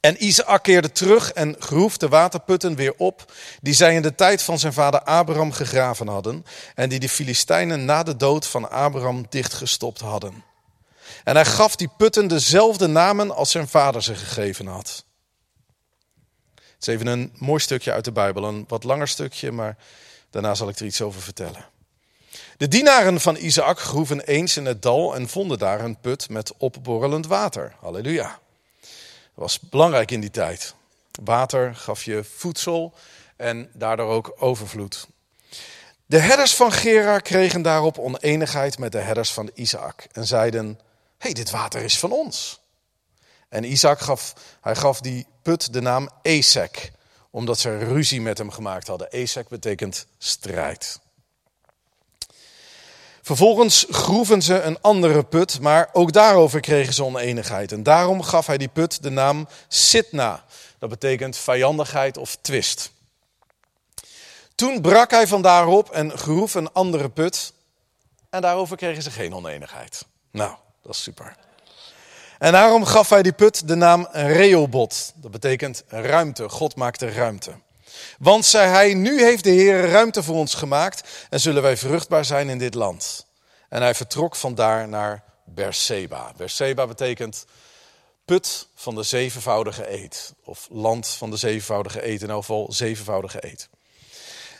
En 0.00 0.24
Isaac 0.24 0.62
keerde 0.62 0.92
terug 0.92 1.32
en 1.32 1.56
groef 1.58 1.96
de 1.96 2.08
waterputten 2.08 2.74
weer 2.74 2.94
op, 2.96 3.32
die 3.60 3.74
zij 3.74 3.94
in 3.94 4.02
de 4.02 4.14
tijd 4.14 4.42
van 4.42 4.58
zijn 4.58 4.72
vader 4.72 5.00
Abraham 5.00 5.52
gegraven 5.52 6.08
hadden, 6.08 6.44
en 6.74 6.88
die 6.88 7.00
de 7.00 7.08
Filistijnen 7.08 7.84
na 7.84 8.02
de 8.02 8.16
dood 8.16 8.46
van 8.46 8.70
Abraham 8.70 9.26
dichtgestopt 9.28 10.00
hadden. 10.00 10.44
En 11.26 11.34
hij 11.34 11.44
gaf 11.44 11.76
die 11.76 11.90
putten 11.96 12.28
dezelfde 12.28 12.86
namen 12.86 13.34
als 13.34 13.50
zijn 13.50 13.68
vader 13.68 14.02
ze 14.02 14.14
gegeven 14.14 14.66
had. 14.66 15.04
Het 16.54 16.64
is 16.80 16.86
even 16.86 17.06
een 17.06 17.32
mooi 17.38 17.60
stukje 17.60 17.92
uit 17.92 18.04
de 18.04 18.12
Bijbel, 18.12 18.44
een 18.44 18.64
wat 18.68 18.84
langer 18.84 19.08
stukje, 19.08 19.52
maar 19.52 19.76
daarna 20.30 20.54
zal 20.54 20.68
ik 20.68 20.78
er 20.78 20.86
iets 20.86 21.02
over 21.02 21.20
vertellen. 21.20 21.64
De 22.56 22.68
dienaren 22.68 23.20
van 23.20 23.36
Isaac 23.36 23.78
groeven 23.78 24.20
eens 24.20 24.56
in 24.56 24.66
het 24.66 24.82
dal 24.82 25.14
en 25.14 25.28
vonden 25.28 25.58
daar 25.58 25.80
een 25.80 26.00
put 26.00 26.28
met 26.28 26.56
opborrelend 26.56 27.26
water. 27.26 27.74
Halleluja. 27.80 28.38
Dat 28.80 28.90
was 29.34 29.60
belangrijk 29.60 30.10
in 30.10 30.20
die 30.20 30.30
tijd. 30.30 30.74
Water 31.24 31.74
gaf 31.74 32.02
je 32.02 32.24
voedsel 32.24 32.94
en 33.36 33.70
daardoor 33.72 34.10
ook 34.10 34.34
overvloed. 34.38 35.06
De 36.06 36.18
herders 36.18 36.54
van 36.54 36.72
Gera 36.72 37.18
kregen 37.18 37.62
daarop 37.62 37.98
oneenigheid 37.98 38.78
met 38.78 38.92
de 38.92 38.98
herders 38.98 39.32
van 39.32 39.50
Isaac 39.54 40.06
en 40.12 40.26
zeiden: 40.26 40.80
hey, 41.18 41.32
dit 41.32 41.50
water 41.50 41.82
is 41.82 41.98
van 41.98 42.12
ons. 42.12 42.60
En 43.48 43.64
Isaac 43.64 44.00
gaf, 44.00 44.32
hij 44.60 44.76
gaf 44.76 45.00
die 45.00 45.26
put 45.42 45.72
de 45.72 45.80
naam 45.80 46.08
Esek, 46.22 46.92
omdat 47.30 47.58
ze 47.58 47.78
ruzie 47.78 48.20
met 48.20 48.38
hem 48.38 48.50
gemaakt 48.50 48.86
hadden. 48.86 49.10
Esek 49.10 49.48
betekent 49.48 50.06
strijd. 50.18 51.00
Vervolgens 53.22 53.86
groeven 53.90 54.42
ze 54.42 54.60
een 54.60 54.80
andere 54.80 55.24
put, 55.24 55.60
maar 55.60 55.88
ook 55.92 56.12
daarover 56.12 56.60
kregen 56.60 56.94
ze 56.94 57.04
oneenigheid. 57.04 57.72
En 57.72 57.82
daarom 57.82 58.22
gaf 58.22 58.46
hij 58.46 58.58
die 58.58 58.68
put 58.68 59.02
de 59.02 59.10
naam 59.10 59.48
Sitna. 59.68 60.44
Dat 60.78 60.90
betekent 60.90 61.36
vijandigheid 61.36 62.16
of 62.16 62.36
twist. 62.40 62.90
Toen 64.54 64.80
brak 64.80 65.10
hij 65.10 65.26
van 65.26 65.42
daarop 65.42 65.90
en 65.90 66.18
groef 66.18 66.54
een 66.54 66.72
andere 66.72 67.08
put. 67.08 67.52
En 68.30 68.40
daarover 68.40 68.76
kregen 68.76 69.02
ze 69.02 69.10
geen 69.10 69.34
oneenigheid. 69.34 70.06
Nou, 70.30 70.54
dat 70.86 70.94
is 70.94 71.02
super. 71.02 71.36
En 72.38 72.52
daarom 72.52 72.84
gaf 72.84 73.08
hij 73.08 73.22
die 73.22 73.32
put 73.32 73.68
de 73.68 73.74
naam 73.74 74.08
Reobot. 74.12 75.12
Dat 75.14 75.30
betekent 75.30 75.84
ruimte. 75.88 76.48
God 76.48 76.76
maakte 76.76 77.10
ruimte. 77.10 77.52
Want, 78.18 78.46
zei 78.46 78.70
hij, 78.70 78.94
nu 78.94 79.22
heeft 79.22 79.44
de 79.44 79.50
Heer 79.50 79.90
ruimte 79.90 80.22
voor 80.22 80.36
ons 80.36 80.54
gemaakt 80.54 81.08
en 81.30 81.40
zullen 81.40 81.62
wij 81.62 81.76
vruchtbaar 81.76 82.24
zijn 82.24 82.48
in 82.48 82.58
dit 82.58 82.74
land. 82.74 83.26
En 83.68 83.82
hij 83.82 83.94
vertrok 83.94 84.36
vandaar 84.36 84.88
naar 84.88 85.22
Berseba. 85.44 86.32
Berseba 86.36 86.86
betekent 86.86 87.44
put 88.24 88.68
van 88.74 88.94
de 88.94 89.02
zevenvoudige 89.02 89.92
eet. 89.92 90.34
Of 90.44 90.68
land 90.70 91.08
van 91.08 91.30
de 91.30 91.36
zevenvoudige 91.36 92.06
eet, 92.06 92.22
in 92.22 92.30
elk 92.30 92.40
geval 92.40 92.66
zevenvoudige 92.72 93.46
eet. 93.46 93.68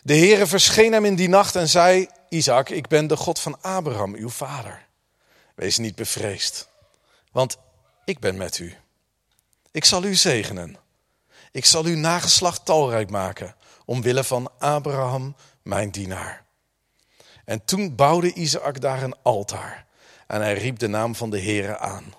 De 0.03 0.17
Heere 0.17 0.47
verscheen 0.47 0.93
hem 0.93 1.05
in 1.05 1.15
die 1.15 1.29
nacht 1.29 1.57
en 1.57 1.69
zei, 1.69 2.09
Isaac, 2.29 2.69
ik 2.69 2.89
ben 2.89 3.07
de 3.07 3.17
God 3.17 3.39
van 3.39 3.61
Abraham, 3.61 4.15
uw 4.15 4.29
vader. 4.29 4.86
Wees 5.57 5.79
niet 5.79 5.95
bevreesd, 5.95 6.69
want 7.33 7.57
ik 8.05 8.19
ben 8.19 8.37
met 8.37 8.59
u. 8.59 8.75
Ik 9.71 9.85
zal 9.85 10.05
u 10.05 10.15
zegenen. 10.15 10.77
Ik 11.53 11.65
zal 11.65 11.85
uw 11.85 11.97
nageslacht 11.97 12.65
talrijk 12.65 13.11
maken, 13.11 13.55
omwille 13.85 14.25
van 14.25 14.51
Abraham, 14.59 15.37
mijn 15.63 15.91
dienaar. 15.91 16.45
En 17.45 17.65
toen 17.65 17.95
bouwde 17.95 18.33
Isaac 18.33 18.81
daar 18.81 19.03
een 19.03 19.17
altaar 19.23 19.87
en 20.27 20.41
hij 20.41 20.55
riep 20.55 20.79
de 20.79 20.87
naam 20.87 21.15
van 21.15 21.31
de 21.31 21.41
Heere 21.41 21.79
aan. 21.79 22.15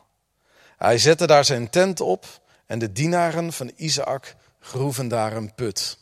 Hij 0.77 0.97
zette 0.97 1.27
daar 1.27 1.45
zijn 1.45 1.69
tent 1.69 2.01
op 2.01 2.25
en 2.65 2.79
de 2.79 2.91
dienaren 2.91 3.53
van 3.53 3.71
Isaac 3.75 4.35
groeven 4.59 5.07
daar 5.07 5.35
een 5.35 5.55
put. 5.55 5.97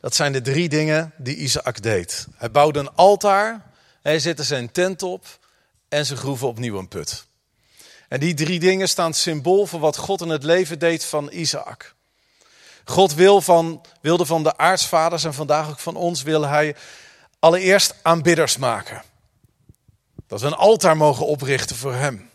Dat 0.00 0.14
zijn 0.14 0.32
de 0.32 0.40
drie 0.40 0.68
dingen 0.68 1.12
die 1.16 1.36
Isaac 1.36 1.82
deed. 1.82 2.26
Hij 2.36 2.50
bouwde 2.50 2.78
een 2.78 2.94
altaar, 2.94 3.70
hij 4.02 4.18
zette 4.18 4.44
zijn 4.44 4.72
tent 4.72 5.02
op 5.02 5.40
en 5.92 6.06
ze 6.06 6.16
groeven 6.16 6.48
opnieuw 6.48 6.78
een 6.78 6.88
put. 6.88 7.26
En 8.08 8.20
die 8.20 8.34
drie 8.34 8.60
dingen 8.60 8.88
staan 8.88 9.14
symbool 9.14 9.66
voor 9.66 9.80
wat 9.80 9.96
God 9.96 10.20
in 10.20 10.28
het 10.28 10.42
leven 10.42 10.78
deed 10.78 11.04
van 11.04 11.30
Isaac. 11.30 11.94
God 12.84 13.14
wil 13.14 13.40
van, 13.40 13.84
wilde 14.00 14.26
van 14.26 14.42
de 14.42 14.56
aartsvaders 14.56 15.24
en 15.24 15.34
vandaag 15.34 15.68
ook 15.70 15.78
van 15.78 15.96
ons 15.96 16.22
wil 16.22 16.46
hij 16.46 16.76
allereerst 17.38 17.94
aanbidders 18.02 18.56
maken. 18.56 19.02
Dat 20.26 20.40
we 20.40 20.46
een 20.46 20.54
altaar 20.54 20.96
mogen 20.96 21.26
oprichten 21.26 21.76
voor 21.76 21.94
hem. 21.94 22.30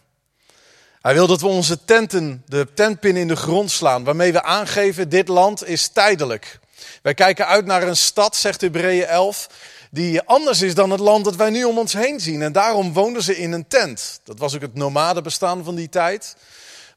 Hij 1.02 1.14
wil 1.14 1.28
dat 1.28 1.42
we 1.42 1.48
onze 1.48 1.86
tenten, 1.86 2.44
de 2.46 2.74
tentpin 2.74 3.18
in 3.18 3.28
de 3.28 3.36
grond 3.36 3.72
slaan, 3.72 4.04
waarmee 4.04 4.32
we 4.32 4.44
aangeven, 4.44 5.10
dit 5.10 5.28
land 5.28 5.68
is 5.68 5.88
tijdelijk. 5.88 6.60
Wij 7.02 7.14
kijken 7.14 7.48
uit 7.48 7.66
naar 7.66 7.84
een 7.84 7.98
stad, 7.98 8.36
zegt 8.36 8.62
Hebreeën 8.62 9.06
11, 9.06 9.50
die 9.92 10.22
anders 10.22 10.62
is 10.62 10.76
dan 10.76 10.90
het 10.90 11.00
land 11.00 11.26
dat 11.26 11.36
wij 11.36 11.50
nu 11.50 11.64
om 11.64 11.78
ons 11.78 11.94
heen 11.94 12.20
zien. 12.20 12.42
En 12.42 12.52
daarom 12.52 12.94
woonden 12.94 13.24
ze 13.24 13.38
in 13.38 13.52
een 13.52 13.68
tent. 13.68 14.20
Dat 14.24 14.40
was 14.40 14.56
ook 14.56 14.62
het 14.62 14.74
nomade 14.74 15.22
bestaan 15.22 15.64
van 15.64 15.76
die 15.76 15.90
tijd. 15.90 16.36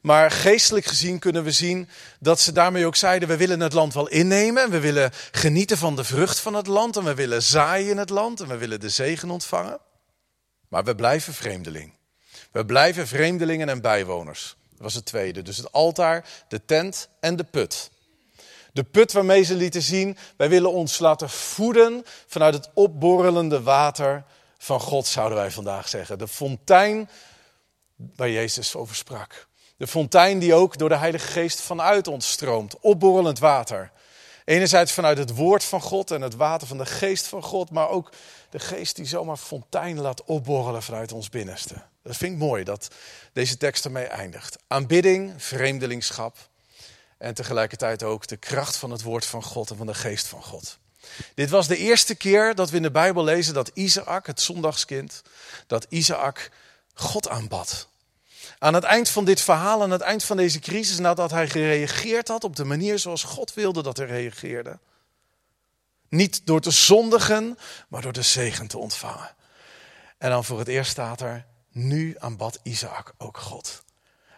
Maar 0.01 0.31
geestelijk 0.31 0.85
gezien 0.85 1.19
kunnen 1.19 1.43
we 1.43 1.51
zien 1.51 1.89
dat 2.19 2.39
ze 2.39 2.51
daarmee 2.51 2.85
ook 2.85 2.95
zeiden: 2.95 3.27
we 3.27 3.37
willen 3.37 3.59
het 3.59 3.73
land 3.73 3.93
wel 3.93 4.07
innemen. 4.07 4.63
En 4.63 4.69
we 4.69 4.79
willen 4.79 5.11
genieten 5.31 5.77
van 5.77 5.95
de 5.95 6.03
vrucht 6.03 6.39
van 6.39 6.53
het 6.53 6.67
land. 6.67 6.97
En 6.97 7.03
we 7.03 7.13
willen 7.13 7.43
zaaien 7.43 7.89
in 7.89 7.97
het 7.97 8.09
land. 8.09 8.41
En 8.41 8.47
we 8.47 8.57
willen 8.57 8.79
de 8.79 8.89
zegen 8.89 9.29
ontvangen. 9.29 9.79
Maar 10.67 10.83
we 10.83 10.95
blijven 10.95 11.33
vreemdeling. 11.33 11.93
We 12.51 12.65
blijven 12.65 13.07
vreemdelingen 13.07 13.69
en 13.69 13.81
bijwoners. 13.81 14.55
Dat 14.69 14.79
was 14.79 14.93
het 14.93 15.05
tweede. 15.05 15.41
Dus 15.41 15.57
het 15.57 15.71
altaar, 15.71 16.25
de 16.47 16.65
tent 16.65 17.09
en 17.19 17.35
de 17.35 17.43
put. 17.43 17.91
De 18.71 18.83
put 18.83 19.11
waarmee 19.11 19.43
ze 19.43 19.55
lieten 19.55 19.81
zien, 19.81 20.17
wij 20.37 20.49
willen 20.49 20.71
ons 20.71 20.99
laten 20.99 21.29
voeden 21.29 22.03
vanuit 22.27 22.53
het 22.53 22.69
opborrelende 22.73 23.61
water 23.61 24.23
van 24.57 24.79
God, 24.79 25.07
zouden 25.07 25.37
wij 25.37 25.51
vandaag 25.51 25.89
zeggen. 25.89 26.17
De 26.17 26.27
fontein 26.27 27.09
waar 28.15 28.29
Jezus 28.29 28.75
over 28.75 28.95
sprak. 28.95 29.47
De 29.77 29.87
fontein 29.87 30.39
die 30.39 30.53
ook 30.53 30.77
door 30.77 30.89
de 30.89 30.97
Heilige 30.97 31.27
Geest 31.27 31.61
vanuit 31.61 32.07
ons 32.07 32.31
stroomt. 32.31 32.79
Opborrelend 32.79 33.39
water. 33.39 33.91
Enerzijds 34.45 34.91
vanuit 34.91 35.17
het 35.17 35.35
woord 35.35 35.63
van 35.63 35.81
God 35.81 36.11
en 36.11 36.21
het 36.21 36.35
water 36.35 36.67
van 36.67 36.77
de 36.77 36.85
geest 36.85 37.27
van 37.27 37.43
God, 37.43 37.71
maar 37.71 37.89
ook 37.89 38.11
de 38.49 38.59
geest 38.59 38.95
die 38.95 39.05
zomaar 39.05 39.37
fontein 39.37 39.99
laat 39.99 40.23
opborrelen 40.23 40.83
vanuit 40.83 41.11
ons 41.11 41.29
binnenste. 41.29 41.73
Dat 42.03 42.17
vind 42.17 42.33
ik 42.33 42.39
mooi 42.39 42.63
dat 42.63 42.87
deze 43.33 43.57
tekst 43.57 43.85
ermee 43.85 44.05
eindigt. 44.05 44.57
Aanbidding, 44.67 45.33
vreemdelingschap 45.37 46.37
en 47.21 47.33
tegelijkertijd 47.33 48.03
ook 48.03 48.27
de 48.27 48.37
kracht 48.37 48.75
van 48.75 48.91
het 48.91 49.01
woord 49.01 49.25
van 49.25 49.43
God 49.43 49.69
en 49.69 49.77
van 49.77 49.87
de 49.87 49.93
geest 49.93 50.27
van 50.27 50.43
God. 50.43 50.77
Dit 51.35 51.49
was 51.49 51.67
de 51.67 51.77
eerste 51.77 52.15
keer 52.15 52.55
dat 52.55 52.69
we 52.69 52.75
in 52.75 52.81
de 52.81 52.91
Bijbel 52.91 53.23
lezen 53.23 53.53
dat 53.53 53.71
Isaac, 53.73 54.27
het 54.27 54.41
zondagskind, 54.41 55.21
dat 55.67 55.85
Isaac 55.89 56.51
God 56.93 57.29
aanbad. 57.29 57.87
Aan 58.59 58.73
het 58.73 58.83
eind 58.83 59.09
van 59.09 59.25
dit 59.25 59.41
verhaal, 59.41 59.81
aan 59.81 59.91
het 59.91 60.01
eind 60.01 60.23
van 60.23 60.37
deze 60.37 60.59
crisis, 60.59 60.97
nadat 60.97 61.31
hij 61.31 61.49
gereageerd 61.49 62.27
had 62.27 62.43
op 62.43 62.55
de 62.55 62.63
manier 62.63 62.99
zoals 62.99 63.23
God 63.23 63.53
wilde 63.53 63.83
dat 63.83 63.97
hij 63.97 64.05
reageerde. 64.05 64.79
Niet 66.09 66.41
door 66.45 66.61
te 66.61 66.71
zondigen, 66.71 67.57
maar 67.87 68.01
door 68.01 68.13
de 68.13 68.21
zegen 68.21 68.67
te 68.67 68.77
ontvangen. 68.77 69.35
En 70.17 70.29
dan 70.29 70.45
voor 70.45 70.59
het 70.59 70.67
eerst 70.67 70.91
staat 70.91 71.21
er, 71.21 71.45
nu 71.71 72.15
aanbad 72.19 72.59
Isaac 72.63 73.13
ook 73.17 73.37
God. 73.37 73.83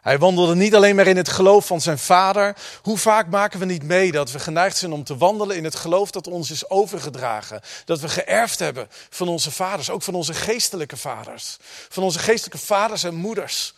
Hij 0.03 0.19
wandelde 0.19 0.55
niet 0.55 0.75
alleen 0.75 0.95
maar 0.95 1.07
in 1.07 1.17
het 1.17 1.29
geloof 1.29 1.65
van 1.65 1.81
zijn 1.81 2.00
vader. 2.00 2.55
Hoe 2.81 2.98
vaak 2.98 3.27
maken 3.27 3.60
we 3.60 3.65
niet 3.65 3.83
mee 3.83 4.12
dat 4.12 4.31
we 4.31 4.39
geneigd 4.39 4.77
zijn 4.77 4.91
om 4.91 5.03
te 5.03 5.17
wandelen 5.17 5.55
in 5.55 5.63
het 5.63 5.75
geloof 5.75 6.12
dat 6.12 6.27
ons 6.27 6.51
is 6.51 6.69
overgedragen? 6.69 7.62
Dat 7.86 8.00
we 8.00 8.10
geërfd 8.10 8.60
hebben 8.60 8.88
van 9.10 9.27
onze 9.27 9.51
vaders, 9.51 9.89
ook 9.89 10.01
van 10.01 10.13
onze 10.13 10.33
geestelijke 10.33 10.98
vaders. 10.98 11.57
Van 11.89 12.03
onze 12.03 12.19
geestelijke 12.19 12.65
vaders 12.65 13.03
en 13.03 13.15
moeders. 13.15 13.74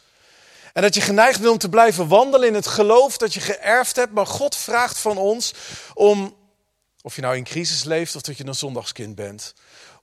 En 0.73 0.81
dat 0.81 0.95
je 0.95 1.01
geneigd 1.01 1.39
bent 1.39 1.51
om 1.51 1.57
te 1.57 1.69
blijven 1.69 2.07
wandelen 2.07 2.47
in 2.47 2.53
het 2.53 2.67
geloof 2.67 3.17
dat 3.17 3.33
je 3.33 3.39
geërfd 3.39 3.95
hebt. 3.95 4.13
Maar 4.13 4.27
God 4.27 4.55
vraagt 4.55 4.97
van 4.97 5.17
ons 5.17 5.53
om, 5.93 6.35
of 7.01 7.15
je 7.15 7.21
nou 7.21 7.35
in 7.35 7.43
crisis 7.43 7.83
leeft 7.83 8.15
of 8.15 8.21
dat 8.21 8.37
je 8.37 8.45
een 8.45 8.55
zondagskind 8.55 9.15
bent, 9.15 9.53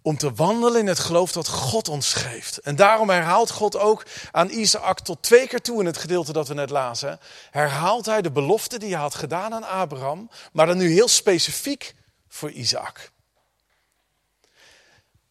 om 0.03 0.17
te 0.17 0.33
wandelen 0.33 0.81
in 0.81 0.87
het 0.87 0.99
geloof 0.99 1.33
dat 1.33 1.49
God 1.49 1.89
ons 1.89 2.13
geeft. 2.13 2.59
En 2.59 2.77
daarom 2.77 3.11
herhaalt 3.11 3.51
God 3.51 3.77
ook 3.77 4.07
aan 4.31 4.51
Isaac 4.51 5.01
tot 5.01 5.23
twee 5.23 5.47
keer 5.47 5.61
toe 5.61 5.81
in 5.81 5.87
het 5.87 5.97
gedeelte 5.97 6.33
dat 6.33 6.49
we 6.49 6.55
net 6.55 6.71
lazen. 6.71 7.21
Herhaalt 7.51 8.07
hij 8.07 8.23
de 8.23 8.31
belofte 8.31 8.79
die 8.79 8.93
hij 8.93 9.01
had 9.01 9.15
gedaan 9.15 9.55
aan 9.55 9.65
Abraham, 9.65 10.31
maar 10.53 10.67
dan 10.67 10.77
nu 10.77 10.93
heel 10.93 11.09
specifiek 11.09 11.95
voor 12.29 12.51
Isaac. 12.51 13.11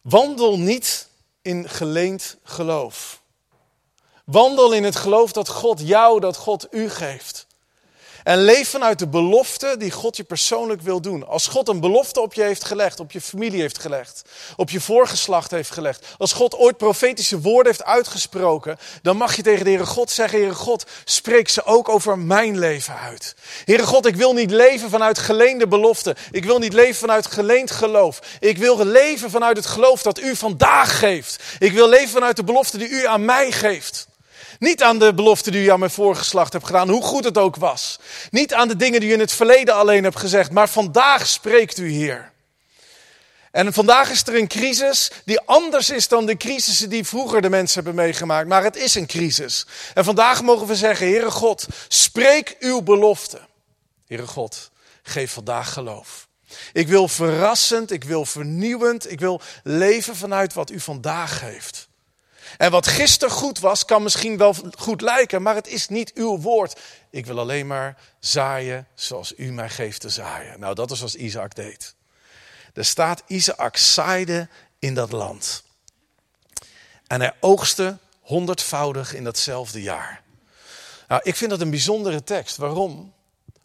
Wandel 0.00 0.58
niet 0.58 1.08
in 1.42 1.68
geleend 1.68 2.36
geloof. 2.42 3.22
Wandel 4.24 4.72
in 4.72 4.84
het 4.84 4.96
geloof 4.96 5.32
dat 5.32 5.48
God 5.48 5.80
jou, 5.80 6.20
dat 6.20 6.36
God 6.36 6.66
u 6.70 6.90
geeft. 6.90 7.46
En 8.22 8.44
leef 8.44 8.68
vanuit 8.68 8.98
de 8.98 9.08
belofte 9.08 9.74
die 9.78 9.90
God 9.90 10.16
je 10.16 10.24
persoonlijk 10.24 10.80
wil 10.80 11.00
doen. 11.00 11.26
Als 11.26 11.46
God 11.46 11.68
een 11.68 11.80
belofte 11.80 12.20
op 12.20 12.34
je 12.34 12.42
heeft 12.42 12.64
gelegd, 12.64 13.00
op 13.00 13.12
je 13.12 13.20
familie 13.20 13.60
heeft 13.60 13.78
gelegd, 13.78 14.22
op 14.56 14.70
je 14.70 14.80
voorgeslacht 14.80 15.50
heeft 15.50 15.70
gelegd. 15.70 16.06
Als 16.18 16.32
God 16.32 16.54
ooit 16.54 16.76
profetische 16.76 17.40
woorden 17.40 17.72
heeft 17.72 17.84
uitgesproken, 17.84 18.78
dan 19.02 19.16
mag 19.16 19.36
je 19.36 19.42
tegen 19.42 19.64
de 19.64 19.70
Heere 19.70 19.86
God 19.86 20.10
zeggen, 20.10 20.38
Heere 20.38 20.54
God, 20.54 20.84
spreek 21.04 21.48
ze 21.48 21.64
ook 21.64 21.88
over 21.88 22.18
mijn 22.18 22.58
leven 22.58 22.98
uit. 22.98 23.34
Heere 23.64 23.86
God, 23.86 24.06
ik 24.06 24.16
wil 24.16 24.32
niet 24.32 24.50
leven 24.50 24.90
vanuit 24.90 25.18
geleende 25.18 25.68
beloften. 25.68 26.16
Ik 26.30 26.44
wil 26.44 26.58
niet 26.58 26.72
leven 26.72 26.94
vanuit 26.94 27.26
geleend 27.26 27.70
geloof. 27.70 28.20
Ik 28.40 28.58
wil 28.58 28.84
leven 28.84 29.30
vanuit 29.30 29.56
het 29.56 29.66
geloof 29.66 30.02
dat 30.02 30.20
u 30.20 30.36
vandaag 30.36 30.98
geeft. 30.98 31.42
Ik 31.58 31.72
wil 31.72 31.88
leven 31.88 32.10
vanuit 32.10 32.36
de 32.36 32.44
belofte 32.44 32.78
die 32.78 32.88
u 32.88 33.06
aan 33.06 33.24
mij 33.24 33.52
geeft. 33.52 34.10
Niet 34.62 34.82
aan 34.82 34.98
de 34.98 35.14
belofte 35.14 35.50
die 35.50 35.64
u 35.64 35.68
aan 35.68 35.78
mijn 35.78 35.90
voorgeslacht 35.90 36.52
hebt 36.52 36.66
gedaan, 36.66 36.88
hoe 36.88 37.02
goed 37.02 37.24
het 37.24 37.38
ook 37.38 37.56
was. 37.56 37.98
Niet 38.30 38.54
aan 38.54 38.68
de 38.68 38.76
dingen 38.76 39.00
die 39.00 39.08
u 39.08 39.12
in 39.12 39.20
het 39.20 39.32
verleden 39.32 39.74
alleen 39.74 40.02
hebt 40.04 40.18
gezegd, 40.18 40.50
maar 40.50 40.68
vandaag 40.68 41.26
spreekt 41.26 41.78
u 41.78 41.90
Heer. 41.90 42.32
En 43.50 43.72
vandaag 43.72 44.10
is 44.10 44.26
er 44.26 44.34
een 44.34 44.48
crisis 44.48 45.10
die 45.24 45.40
anders 45.40 45.90
is 45.90 46.08
dan 46.08 46.26
de 46.26 46.36
crisissen 46.36 46.90
die 46.90 47.06
vroeger 47.06 47.42
de 47.42 47.50
mensen 47.50 47.84
hebben 47.84 48.04
meegemaakt. 48.04 48.48
Maar 48.48 48.64
het 48.64 48.76
is 48.76 48.94
een 48.94 49.06
crisis. 49.06 49.66
En 49.94 50.04
vandaag 50.04 50.42
mogen 50.42 50.66
we 50.66 50.76
zeggen, 50.76 51.06
Heere 51.06 51.30
God, 51.30 51.66
spreek 51.88 52.56
uw 52.58 52.82
belofte. 52.82 53.40
Heere 54.06 54.26
God, 54.26 54.70
geef 55.02 55.32
vandaag 55.32 55.72
geloof. 55.72 56.28
Ik 56.72 56.88
wil 56.88 57.08
verrassend, 57.08 57.90
ik 57.90 58.04
wil 58.04 58.24
vernieuwend, 58.24 59.10
ik 59.10 59.20
wil 59.20 59.40
leven 59.62 60.16
vanuit 60.16 60.52
wat 60.52 60.70
u 60.70 60.80
vandaag 60.80 61.38
geeft. 61.38 61.90
En 62.56 62.70
wat 62.70 62.86
gisteren 62.86 63.34
goed 63.34 63.58
was, 63.58 63.84
kan 63.84 64.02
misschien 64.02 64.36
wel 64.36 64.54
goed 64.78 65.00
lijken, 65.00 65.42
maar 65.42 65.54
het 65.54 65.66
is 65.66 65.88
niet 65.88 66.12
uw 66.14 66.38
woord. 66.38 66.80
Ik 67.10 67.26
wil 67.26 67.38
alleen 67.38 67.66
maar 67.66 67.98
zaaien 68.18 68.86
zoals 68.94 69.32
u 69.36 69.52
mij 69.52 69.68
geeft 69.68 70.00
te 70.00 70.08
zaaien. 70.08 70.60
Nou, 70.60 70.74
dat 70.74 70.90
is 70.90 71.00
wat 71.00 71.14
Isaac 71.14 71.54
deed. 71.54 71.94
Er 72.74 72.84
staat, 72.84 73.22
Isaac 73.26 73.76
zaaide 73.76 74.48
in 74.78 74.94
dat 74.94 75.12
land. 75.12 75.62
En 77.06 77.20
hij 77.20 77.32
oogste 77.40 77.98
honderdvoudig 78.20 79.14
in 79.14 79.24
datzelfde 79.24 79.82
jaar. 79.82 80.22
Nou, 81.08 81.20
ik 81.24 81.36
vind 81.36 81.50
dat 81.50 81.60
een 81.60 81.70
bijzondere 81.70 82.24
tekst. 82.24 82.56
Waarom? 82.56 83.14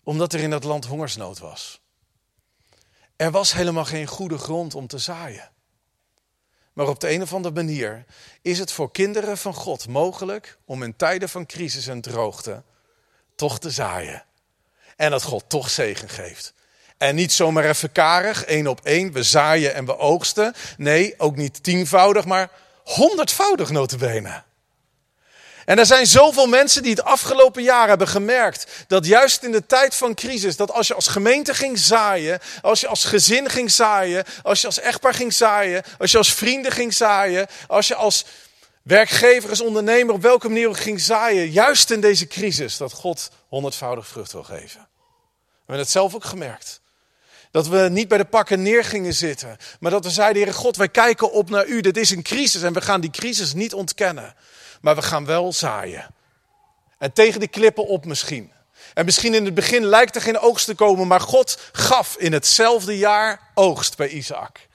Omdat 0.04 0.34
er 0.34 0.40
in 0.40 0.50
dat 0.50 0.64
land 0.64 0.86
hongersnood 0.86 1.40
was. 1.40 1.80
Er 3.16 3.32
was 3.32 3.54
helemaal 3.54 3.86
geen 3.86 4.08
goede 4.08 4.38
grond 4.38 4.76
om 4.76 4.88
te 4.88 4.98
zaaien. 4.98 5.50
Maar 6.78 6.88
op 6.88 7.00
de 7.00 7.10
een 7.10 7.22
of 7.22 7.34
andere 7.34 7.54
manier 7.54 8.06
is 8.42 8.60
het 8.60 8.72
voor 8.72 8.92
kinderen 8.92 9.38
van 9.38 9.54
God 9.54 9.88
mogelijk 9.88 10.58
om 10.66 10.84
in 10.84 10.96
tijden 10.96 11.30
van 11.30 11.46
crisis 11.46 11.88
en 11.88 12.02
droogte 12.02 12.64
toch 13.36 13.60
te 13.60 13.70
zaaien. 13.70 14.24
En 14.96 15.12
dat 15.12 15.24
God 15.24 15.44
toch 15.48 15.70
zegen 15.70 16.10
geeft. 16.10 16.54
En 16.98 17.16
niet 17.16 17.32
zomaar 17.32 17.66
even 17.66 17.92
karig, 17.92 18.44
één 18.44 18.68
op 18.68 18.80
één, 18.84 19.12
we 19.12 19.24
zaaien 19.24 19.74
en 19.74 19.86
we 19.86 19.98
oogsten. 19.98 20.54
Nee, 20.78 21.14
ook 21.18 21.36
niet 21.36 21.64
tienvoudig, 21.64 22.26
maar 22.26 22.52
honderdvoudig 22.84 23.70
notabene. 23.70 24.44
En 25.68 25.80
er 25.80 25.86
zijn 25.86 26.08
zoveel 26.08 26.48
mensen 26.48 26.82
die 26.82 26.92
het 26.92 27.04
afgelopen 27.04 27.64
jaar 27.64 27.88
hebben 27.88 28.08
gemerkt 28.08 28.68
dat 28.88 29.06
juist 29.06 29.44
in 29.44 29.52
de 29.52 29.66
tijd 29.66 29.96
van 29.96 30.16
crisis, 30.16 30.56
dat 30.56 30.72
als 30.72 30.88
je 30.88 30.94
als 30.94 31.08
gemeente 31.08 31.54
ging 31.54 31.78
zaaien, 31.78 32.40
als 32.62 32.80
je 32.80 32.88
als 32.88 33.04
gezin 33.04 33.50
ging 33.50 33.72
zaaien, 33.72 34.26
als 34.44 34.62
je 34.62 34.68
als 34.68 34.80
echtpaar 34.80 35.14
ging 35.14 35.34
zaaien, 35.34 35.84
als 36.00 36.12
je 36.12 36.18
als 36.18 36.34
vrienden 36.34 36.72
ging 36.72 36.94
zaaien, 36.94 37.48
als 37.68 37.88
je 37.88 37.96
als 37.96 38.26
werkgever, 38.82 39.50
als 39.50 39.62
ondernemer 39.62 40.14
op 40.14 40.22
welke 40.22 40.48
manier 40.48 40.68
ook 40.68 40.80
ging 40.80 41.00
zaaien, 41.00 41.52
juist 41.52 41.92
in 41.92 42.02
deze 42.02 42.28
crisis, 42.28 42.78
dat 42.78 42.92
God 42.92 43.30
honderdvoudig 43.48 44.08
vrucht 44.08 44.32
wil 44.32 44.44
geven. 44.44 44.80
We 44.80 45.58
hebben 45.58 45.86
het 45.86 45.90
zelf 45.90 46.16
ook 46.16 46.26
gemerkt. 46.26 46.82
Dat 47.52 47.68
we 47.68 47.88
niet 47.92 48.08
bij 48.08 48.18
de 48.18 48.26
pakken 48.26 48.62
neer 48.62 48.84
gingen 48.84 49.14
zitten, 49.14 49.58
maar 49.80 49.92
dat 49.92 50.04
we 50.04 50.12
zeiden, 50.12 50.44
Heer 50.44 50.54
God, 50.54 50.78
wij 50.78 50.90
kijken 50.90 51.32
op 51.32 51.50
naar 51.50 51.66
U. 51.66 51.82
Dit 51.82 51.98
is 51.98 52.10
een 52.10 52.24
crisis 52.24 52.62
en 52.62 52.74
we 52.74 52.82
gaan 52.82 53.02
die 53.02 53.12
crisis 53.12 53.54
niet 53.54 53.74
ontkennen 53.74 54.36
maar 54.82 54.96
we 54.96 55.02
gaan 55.02 55.26
wel 55.26 55.54
zaaien. 55.54 56.16
En 56.98 57.14
tegen 57.14 57.40
de 57.40 57.48
klippen 57.48 57.88
op 57.88 58.06
misschien. 58.06 58.52
En 58.94 59.06
misschien 59.06 59.34
in 59.34 59.46
het 59.46 59.54
begin 59.54 59.86
lijkt 59.86 60.16
er 60.16 60.22
geen 60.22 60.40
oogst 60.40 60.66
te 60.66 60.76
komen, 60.76 61.08
maar 61.08 61.22
God 61.22 61.60
gaf 61.72 62.16
in 62.18 62.34
hetzelfde 62.34 62.98
jaar 62.98 63.52
oogst 63.54 63.98
bij 63.98 64.08
Isaac. 64.08 64.68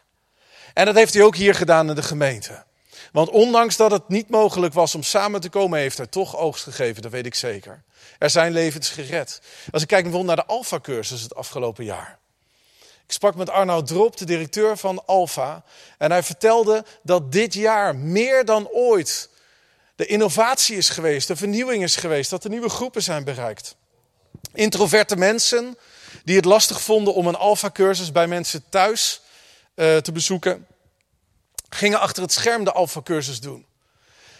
En 0.75 0.85
dat 0.85 0.95
heeft 0.95 1.15
hij 1.15 1.23
ook 1.23 1.37
hier 1.37 1.55
gedaan 1.55 1.89
in 1.89 1.95
de 1.95 2.03
gemeente. 2.03 2.65
Want 3.13 3.29
ondanks 3.29 3.77
dat 3.77 3.91
het 3.91 4.09
niet 4.09 4.29
mogelijk 4.29 4.75
was 4.75 4.95
om 4.95 5.03
samen 5.03 5.41
te 5.41 5.49
komen, 5.49 5.79
heeft 5.79 5.97
hij 5.97 6.07
toch 6.07 6.37
oogst 6.37 6.63
gegeven, 6.63 7.03
dat 7.03 7.11
weet 7.11 7.27
ik 7.27 7.35
zeker. 7.35 7.83
Er 8.19 8.31
zijn 8.31 8.53
levens 8.53 8.89
gered. 8.89 9.41
Als 9.71 9.83
ik 9.83 9.89
kijk 9.89 10.03
bijvoorbeeld 10.03 10.37
naar 10.37 10.47
de 10.47 10.53
Alpha-cursus 10.53 11.23
het 11.23 11.35
afgelopen 11.35 11.85
jaar. 11.85 12.19
Ik 13.07 13.13
sprak 13.13 13.35
met 13.35 13.51
Arnoud 13.51 13.87
Drop, 13.87 14.17
de 14.17 14.25
directeur 14.25 14.77
van 14.77 15.07
Alpha. 15.07 15.65
En 15.99 16.11
hij 16.11 16.23
vertelde 16.23 16.85
dat 17.03 17.33
dit 17.33 17.55
jaar 17.55 17.97
meer 17.97 18.45
dan 18.45 18.69
ooit 18.69 19.29
de 20.03 20.09
innovatie 20.09 20.77
is 20.77 20.89
geweest, 20.89 21.29
de 21.29 21.37
vernieuwing 21.37 21.83
is 21.83 21.97
geweest, 21.97 22.31
dat 22.31 22.45
er 22.45 22.51
nieuwe 22.51 22.69
groepen 22.69 23.03
zijn 23.03 23.25
bereikt. 23.25 23.77
Introverte 24.53 25.17
mensen 25.17 25.79
die 26.25 26.37
het 26.37 26.45
lastig 26.45 26.81
vonden 26.81 27.15
om 27.15 27.27
een 27.27 27.37
alfa-cursus 27.37 28.13
bij 28.13 28.27
mensen 28.27 28.65
thuis 28.69 29.21
uh, 29.75 29.97
te 29.97 30.13
bezoeken, 30.13 30.67
gingen 31.69 32.01
achter 32.01 32.23
het 32.23 32.33
scherm 32.33 32.65
de 32.65 32.73
alfa-cursus 32.73 33.41
doen. 33.41 33.67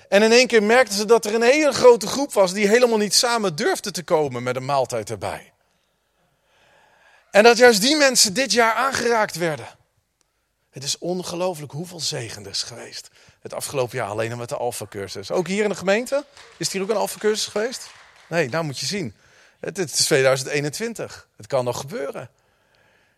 En 0.09 0.23
in 0.23 0.33
één 0.33 0.47
keer 0.47 0.63
merkten 0.63 0.97
ze 0.97 1.05
dat 1.05 1.25
er 1.25 1.35
een 1.35 1.43
hele 1.43 1.73
grote 1.73 2.07
groep 2.07 2.33
was 2.33 2.53
die 2.53 2.69
helemaal 2.69 2.99
niet 2.99 3.15
samen 3.15 3.57
durfde 3.57 3.91
te 3.91 4.03
komen 4.03 4.43
met 4.43 4.57
een 4.57 4.65
maaltijd 4.65 5.11
erbij. 5.11 5.53
En 7.31 7.43
dat 7.43 7.57
juist 7.57 7.81
die 7.81 7.97
mensen 7.97 8.35
dit 8.35 8.53
jaar 8.53 8.75
aangeraakt 8.75 9.37
werden. 9.37 9.69
Het 10.71 10.85
is 10.85 10.99
ongelooflijk 10.99 11.73
hoeveel 11.73 12.01
zegen 12.01 12.55
geweest 12.55 13.11
het 13.43 13.55
afgelopen 13.55 13.99
jaar 13.99 14.09
alleen 14.09 14.31
al 14.31 14.37
met 14.37 14.49
de 14.49 14.57
Alpha-cursus. 14.57 15.31
Ook 15.31 15.47
hier 15.47 15.63
in 15.63 15.69
de 15.69 15.75
gemeente? 15.75 16.25
Is 16.57 16.67
er 16.67 16.73
hier 16.73 16.83
ook 16.83 16.89
een 16.89 16.97
Alpha-cursus 16.97 17.47
geweest? 17.47 17.91
Nee, 18.29 18.49
nou 18.49 18.65
moet 18.65 18.79
je 18.79 18.87
zien. 18.87 19.15
Het, 19.61 19.77
het, 19.77 19.93
is 19.93 20.05
2021. 20.05 21.29
Het 21.37 21.47
kan 21.47 21.65
nog 21.65 21.81
gebeuren. 21.81 22.31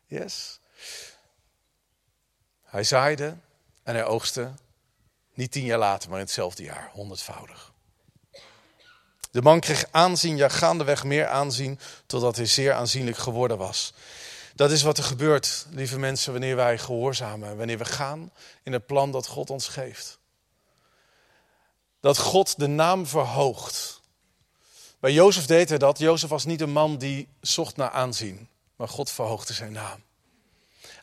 Yes. 0.06 0.60
Hij 2.62 2.84
zaaide 2.84 3.36
en 3.82 3.94
hij 3.94 4.04
oogste. 4.04 4.52
Niet 5.34 5.50
tien 5.50 5.64
jaar 5.64 5.78
later, 5.78 6.08
maar 6.08 6.18
in 6.18 6.24
hetzelfde 6.24 6.62
jaar. 6.62 6.90
Honderdvoudig. 6.92 7.72
De 9.30 9.42
man 9.42 9.60
kreeg 9.60 9.84
aanzien, 9.90 10.36
ja 10.36 10.48
gaandeweg 10.48 11.04
meer 11.04 11.26
aanzien, 11.26 11.78
totdat 12.06 12.36
hij 12.36 12.46
zeer 12.46 12.72
aanzienlijk 12.72 13.16
geworden 13.16 13.58
was. 13.58 13.92
Dat 14.54 14.70
is 14.70 14.82
wat 14.82 14.98
er 14.98 15.04
gebeurt, 15.04 15.66
lieve 15.70 15.98
mensen, 15.98 16.32
wanneer 16.32 16.56
wij 16.56 16.78
gehoorzamen. 16.78 17.56
Wanneer 17.56 17.78
we 17.78 17.84
gaan 17.84 18.32
in 18.62 18.72
het 18.72 18.86
plan 18.86 19.10
dat 19.10 19.26
God 19.26 19.50
ons 19.50 19.68
geeft. 19.68 20.18
Dat 22.00 22.18
God 22.18 22.58
de 22.58 22.66
naam 22.66 23.06
verhoogt. 23.06 24.00
Bij 25.00 25.12
Jozef 25.12 25.46
deed 25.46 25.68
hij 25.68 25.78
dat. 25.78 25.98
Jozef 25.98 26.28
was 26.28 26.44
niet 26.44 26.60
een 26.60 26.72
man 26.72 26.98
die 26.98 27.28
zocht 27.40 27.76
naar 27.76 27.90
aanzien, 27.90 28.48
maar 28.76 28.88
God 28.88 29.10
verhoogde 29.10 29.52
zijn 29.52 29.72
naam. 29.72 30.02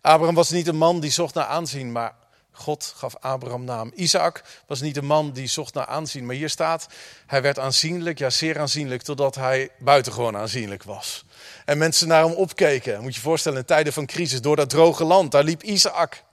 Abraham 0.02 0.36
was 0.36 0.50
niet 0.50 0.68
een 0.68 0.78
man 0.78 1.00
die 1.00 1.12
zocht 1.12 1.34
naar 1.34 1.46
aanzien, 1.46 1.92
maar 1.92 2.16
God 2.62 2.94
gaf 2.98 3.16
Abraham 3.20 3.64
naam. 3.64 3.92
Isaac 3.96 4.44
was 4.68 4.82
niet 4.82 4.98
een 4.98 5.06
man 5.06 5.32
die 5.32 5.48
zocht 5.48 5.74
naar 5.74 5.86
aanzien, 5.86 6.26
maar 6.26 6.36
hier 6.36 6.50
staat, 6.50 6.88
hij 7.28 7.42
werd 7.42 7.60
aanzienlijk, 7.60 8.18
ja 8.18 8.30
zeer 8.30 8.60
aanzienlijk, 8.60 9.02
totdat 9.02 9.36
hij 9.36 9.70
buitengewoon 9.80 10.38
aanzienlijk 10.38 10.84
was. 10.84 11.26
En 11.66 11.78
mensen 11.78 12.08
naar 12.08 12.24
hem 12.24 12.34
opkeken. 12.34 13.02
Moet 13.02 13.14
je 13.14 13.20
je 13.20 13.26
voorstellen, 13.26 13.58
in 13.58 13.66
tijden 13.66 13.94
van 13.94 14.06
crisis, 14.06 14.42
door 14.42 14.56
dat 14.56 14.70
droge 14.70 15.04
land, 15.04 15.32
daar 15.32 15.44
liep 15.44 15.64
Isaac. 15.64 16.24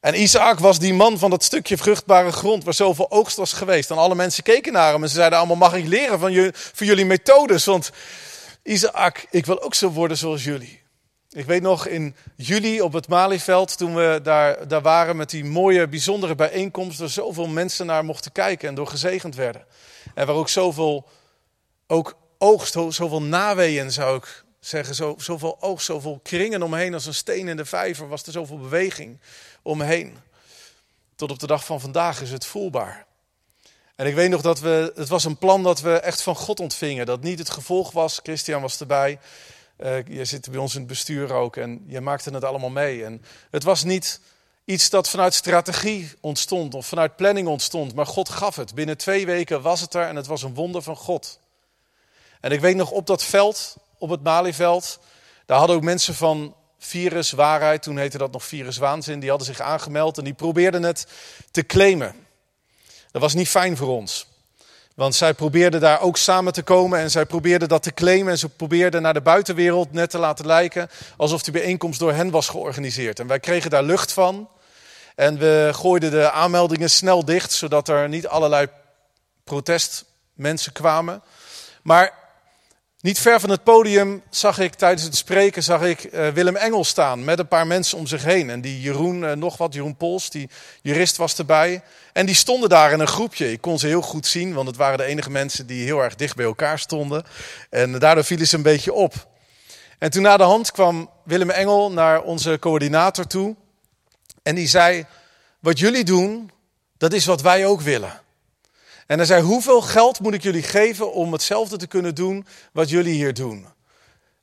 En 0.00 0.20
Isaac 0.20 0.58
was 0.58 0.78
die 0.78 0.94
man 0.94 1.18
van 1.18 1.30
dat 1.30 1.44
stukje 1.44 1.76
vruchtbare 1.76 2.32
grond 2.32 2.64
waar 2.64 2.74
zoveel 2.74 3.10
oogst 3.10 3.36
was 3.36 3.52
geweest. 3.52 3.90
En 3.90 3.96
alle 3.96 4.14
mensen 4.14 4.42
keken 4.42 4.72
naar 4.72 4.92
hem 4.92 5.02
en 5.02 5.08
ze 5.08 5.14
zeiden 5.14 5.38
allemaal, 5.38 5.56
mag 5.56 5.74
ik 5.74 5.86
leren 5.86 6.18
van, 6.18 6.32
je, 6.32 6.50
van 6.54 6.86
jullie 6.86 7.04
methodes? 7.04 7.64
Want 7.64 7.90
Isaac, 8.62 9.26
ik 9.30 9.46
wil 9.46 9.62
ook 9.62 9.74
zo 9.74 9.90
worden 9.90 10.16
zoals 10.16 10.44
jullie. 10.44 10.83
Ik 11.34 11.46
weet 11.46 11.62
nog 11.62 11.86
in 11.86 12.16
juli 12.36 12.80
op 12.80 12.92
het 12.92 13.08
Malieveld, 13.08 13.76
toen 13.78 13.94
we 13.94 14.20
daar, 14.22 14.68
daar 14.68 14.82
waren 14.82 15.16
met 15.16 15.30
die 15.30 15.44
mooie, 15.44 15.88
bijzondere 15.88 16.34
bijeenkomst, 16.34 16.98
waar 16.98 17.08
zoveel 17.08 17.46
mensen 17.46 17.86
naar 17.86 18.04
mochten 18.04 18.32
kijken 18.32 18.68
en 18.68 18.74
door 18.74 18.86
gezegend 18.86 19.34
werden. 19.34 19.66
En 20.14 20.26
waar 20.26 20.36
ook 20.36 20.48
zoveel 20.48 21.08
ook 21.86 22.16
oogst, 22.38 22.76
zoveel 22.88 23.22
naweeën 23.22 23.92
zou 23.92 24.16
ik 24.16 24.44
zeggen, 24.60 24.94
zo, 24.94 25.14
zoveel 25.18 25.56
oogst, 25.60 25.86
zoveel 25.86 26.20
kringen 26.22 26.62
omheen 26.62 26.94
als 26.94 27.06
een 27.06 27.14
steen 27.14 27.48
in 27.48 27.56
de 27.56 27.64
vijver, 27.64 28.08
was 28.08 28.22
er 28.22 28.32
zoveel 28.32 28.58
beweging 28.58 29.20
omheen. 29.62 30.16
Tot 31.16 31.30
op 31.30 31.38
de 31.38 31.46
dag 31.46 31.64
van 31.64 31.80
vandaag 31.80 32.20
is 32.20 32.30
het 32.30 32.46
voelbaar. 32.46 33.06
En 33.96 34.06
ik 34.06 34.14
weet 34.14 34.30
nog 34.30 34.42
dat 34.42 34.60
we, 34.60 34.92
het 34.94 35.08
was 35.08 35.24
een 35.24 35.38
plan 35.38 35.62
dat 35.62 35.80
we 35.80 35.92
echt 35.92 36.22
van 36.22 36.36
God 36.36 36.60
ontvingen. 36.60 37.06
Dat 37.06 37.22
niet 37.22 37.38
het 37.38 37.50
gevolg 37.50 37.90
was, 37.90 38.20
Christian 38.22 38.62
was 38.62 38.80
erbij, 38.80 39.18
uh, 39.78 40.06
je 40.06 40.24
zit 40.24 40.50
bij 40.50 40.60
ons 40.60 40.72
in 40.72 40.78
het 40.78 40.88
bestuur 40.88 41.32
ook 41.32 41.56
en 41.56 41.84
je 41.86 42.00
maakte 42.00 42.30
het 42.30 42.44
allemaal 42.44 42.70
mee. 42.70 43.04
En 43.04 43.22
het 43.50 43.62
was 43.62 43.84
niet 43.84 44.20
iets 44.64 44.90
dat 44.90 45.08
vanuit 45.08 45.34
strategie 45.34 46.12
ontstond 46.20 46.74
of 46.74 46.86
vanuit 46.86 47.16
planning 47.16 47.48
ontstond, 47.48 47.94
maar 47.94 48.06
God 48.06 48.28
gaf 48.28 48.56
het. 48.56 48.74
Binnen 48.74 48.96
twee 48.96 49.26
weken 49.26 49.62
was 49.62 49.80
het 49.80 49.94
er 49.94 50.06
en 50.06 50.16
het 50.16 50.26
was 50.26 50.42
een 50.42 50.54
wonder 50.54 50.82
van 50.82 50.96
God. 50.96 51.38
En 52.40 52.50
ik 52.50 52.60
weet 52.60 52.76
nog 52.76 52.90
op 52.90 53.06
dat 53.06 53.22
veld, 53.24 53.76
op 53.98 54.10
het 54.10 54.22
Malieveld, 54.22 54.98
daar 55.46 55.58
hadden 55.58 55.76
ook 55.76 55.82
mensen 55.82 56.14
van 56.14 56.54
Virus 56.78 57.30
Waarheid, 57.30 57.82
toen 57.82 57.98
heette 57.98 58.18
dat 58.18 58.32
nog 58.32 58.44
Virus 58.44 58.76
Waanzin, 58.76 59.20
die 59.20 59.28
hadden 59.28 59.46
zich 59.46 59.60
aangemeld 59.60 60.18
en 60.18 60.24
die 60.24 60.34
probeerden 60.34 60.82
het 60.82 61.06
te 61.50 61.66
claimen. 61.66 62.14
Dat 63.10 63.22
was 63.22 63.34
niet 63.34 63.48
fijn 63.48 63.76
voor 63.76 63.88
ons. 63.88 64.26
Want 64.94 65.14
zij 65.14 65.34
probeerden 65.34 65.80
daar 65.80 66.00
ook 66.00 66.16
samen 66.16 66.52
te 66.52 66.62
komen 66.62 66.98
en 66.98 67.10
zij 67.10 67.26
probeerden 67.26 67.68
dat 67.68 67.82
te 67.82 67.94
claimen. 67.94 68.32
En 68.32 68.38
ze 68.38 68.48
probeerden 68.48 69.02
naar 69.02 69.14
de 69.14 69.20
buitenwereld 69.20 69.92
net 69.92 70.10
te 70.10 70.18
laten 70.18 70.46
lijken 70.46 70.90
alsof 71.16 71.42
die 71.42 71.52
bijeenkomst 71.52 71.98
door 71.98 72.12
hen 72.12 72.30
was 72.30 72.48
georganiseerd. 72.48 73.20
En 73.20 73.26
wij 73.26 73.40
kregen 73.40 73.70
daar 73.70 73.82
lucht 73.82 74.12
van. 74.12 74.48
En 75.14 75.38
we 75.38 75.70
gooiden 75.72 76.10
de 76.10 76.30
aanmeldingen 76.30 76.90
snel 76.90 77.24
dicht, 77.24 77.52
zodat 77.52 77.88
er 77.88 78.08
niet 78.08 78.26
allerlei 78.26 78.66
protestmensen 79.44 80.72
kwamen. 80.72 81.22
Maar 81.82 82.23
niet 83.04 83.18
ver 83.18 83.40
van 83.40 83.50
het 83.50 83.62
podium 83.62 84.22
zag 84.30 84.58
ik 84.58 84.74
tijdens 84.74 85.02
het 85.02 85.16
spreken 85.16 85.62
zag 85.62 85.82
ik, 85.82 86.04
uh, 86.04 86.28
Willem 86.28 86.56
Engel 86.56 86.84
staan 86.84 87.24
met 87.24 87.38
een 87.38 87.48
paar 87.48 87.66
mensen 87.66 87.98
om 87.98 88.06
zich 88.06 88.24
heen. 88.24 88.50
En 88.50 88.60
die 88.60 88.80
Jeroen, 88.80 89.22
uh, 89.22 89.32
nog 89.32 89.56
wat, 89.56 89.74
Jeroen 89.74 89.96
Pols, 89.96 90.30
die 90.30 90.50
jurist 90.82 91.16
was 91.16 91.38
erbij. 91.38 91.82
En 92.12 92.26
die 92.26 92.34
stonden 92.34 92.68
daar 92.68 92.92
in 92.92 93.00
een 93.00 93.06
groepje. 93.06 93.52
Ik 93.52 93.60
kon 93.60 93.78
ze 93.78 93.86
heel 93.86 94.02
goed 94.02 94.26
zien, 94.26 94.54
want 94.54 94.66
het 94.66 94.76
waren 94.76 94.98
de 94.98 95.04
enige 95.04 95.30
mensen 95.30 95.66
die 95.66 95.84
heel 95.84 96.02
erg 96.02 96.14
dicht 96.14 96.36
bij 96.36 96.44
elkaar 96.44 96.78
stonden. 96.78 97.24
En 97.70 97.98
daardoor 97.98 98.24
vielen 98.24 98.46
ze 98.46 98.56
een 98.56 98.62
beetje 98.62 98.92
op. 98.92 99.28
En 99.98 100.10
toen 100.10 100.22
na 100.22 100.36
de 100.36 100.42
hand 100.42 100.72
kwam 100.72 101.10
Willem 101.24 101.50
Engel 101.50 101.92
naar 101.92 102.22
onze 102.22 102.58
coördinator 102.58 103.26
toe. 103.26 103.56
En 104.42 104.54
die 104.54 104.68
zei, 104.68 105.06
wat 105.60 105.78
jullie 105.78 106.04
doen, 106.04 106.50
dat 106.98 107.12
is 107.12 107.24
wat 107.24 107.42
wij 107.42 107.66
ook 107.66 107.80
willen. 107.80 108.22
En 109.06 109.16
hij 109.16 109.26
zei, 109.26 109.42
hoeveel 109.42 109.80
geld 109.80 110.20
moet 110.20 110.34
ik 110.34 110.42
jullie 110.42 110.62
geven 110.62 111.12
om 111.12 111.32
hetzelfde 111.32 111.76
te 111.76 111.86
kunnen 111.86 112.14
doen 112.14 112.46
wat 112.72 112.88
jullie 112.88 113.14
hier 113.14 113.34
doen? 113.34 113.66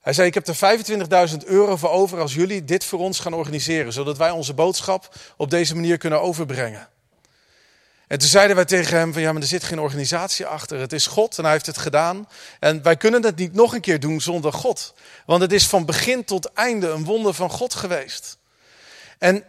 Hij 0.02 0.14
zei, 0.14 0.28
ik 0.28 0.34
heb 0.34 0.48
er 0.48 1.30
25.000 1.30 1.38
euro 1.46 1.76
voor 1.76 1.90
over 1.90 2.20
als 2.20 2.34
jullie 2.34 2.64
dit 2.64 2.86
voor 2.86 3.00
ons 3.00 3.20
gaan 3.20 3.34
organiseren, 3.34 3.94
zodat 3.94 4.18
wij 4.18 4.30
onze 4.30 4.54
boodschap 4.54 5.16
op 5.38 5.50
deze 5.50 5.76
manier 5.76 5.98
kunnen 5.98 6.22
overbrengen. 6.22 6.90
En 8.08 8.20
toen 8.20 8.30
zeiden 8.30 8.56
wij 8.56 8.66
tegen 8.66 8.98
hem 8.98 9.14
van 9.14 9.22
ja, 9.22 9.32
maar 9.32 9.42
er 9.42 9.48
zit 9.48 9.64
geen 9.64 9.80
organisatie 9.80 10.46
achter. 10.46 10.80
Het 10.80 10.94
is 10.94 11.08
God 11.08 11.38
en 11.38 11.44
hij 11.44 11.54
heeft 11.54 11.66
het 11.66 11.78
gedaan. 11.78 12.28
En 12.60 12.84
wij 12.84 12.98
kunnen 12.98 13.24
het 13.24 13.36
niet 13.36 13.54
nog 13.54 13.74
een 13.74 13.82
keer 13.82 14.00
doen 14.00 14.22
zonder 14.22 14.54
God. 14.54 14.94
Want 15.26 15.42
het 15.42 15.52
is 15.52 15.68
van 15.68 15.86
begin 15.86 16.24
tot 16.24 16.54
einde 16.54 16.88
een 16.90 17.04
wonder 17.04 17.34
van 17.34 17.50
God 17.50 17.74
geweest. 17.74 18.38
En 19.18 19.44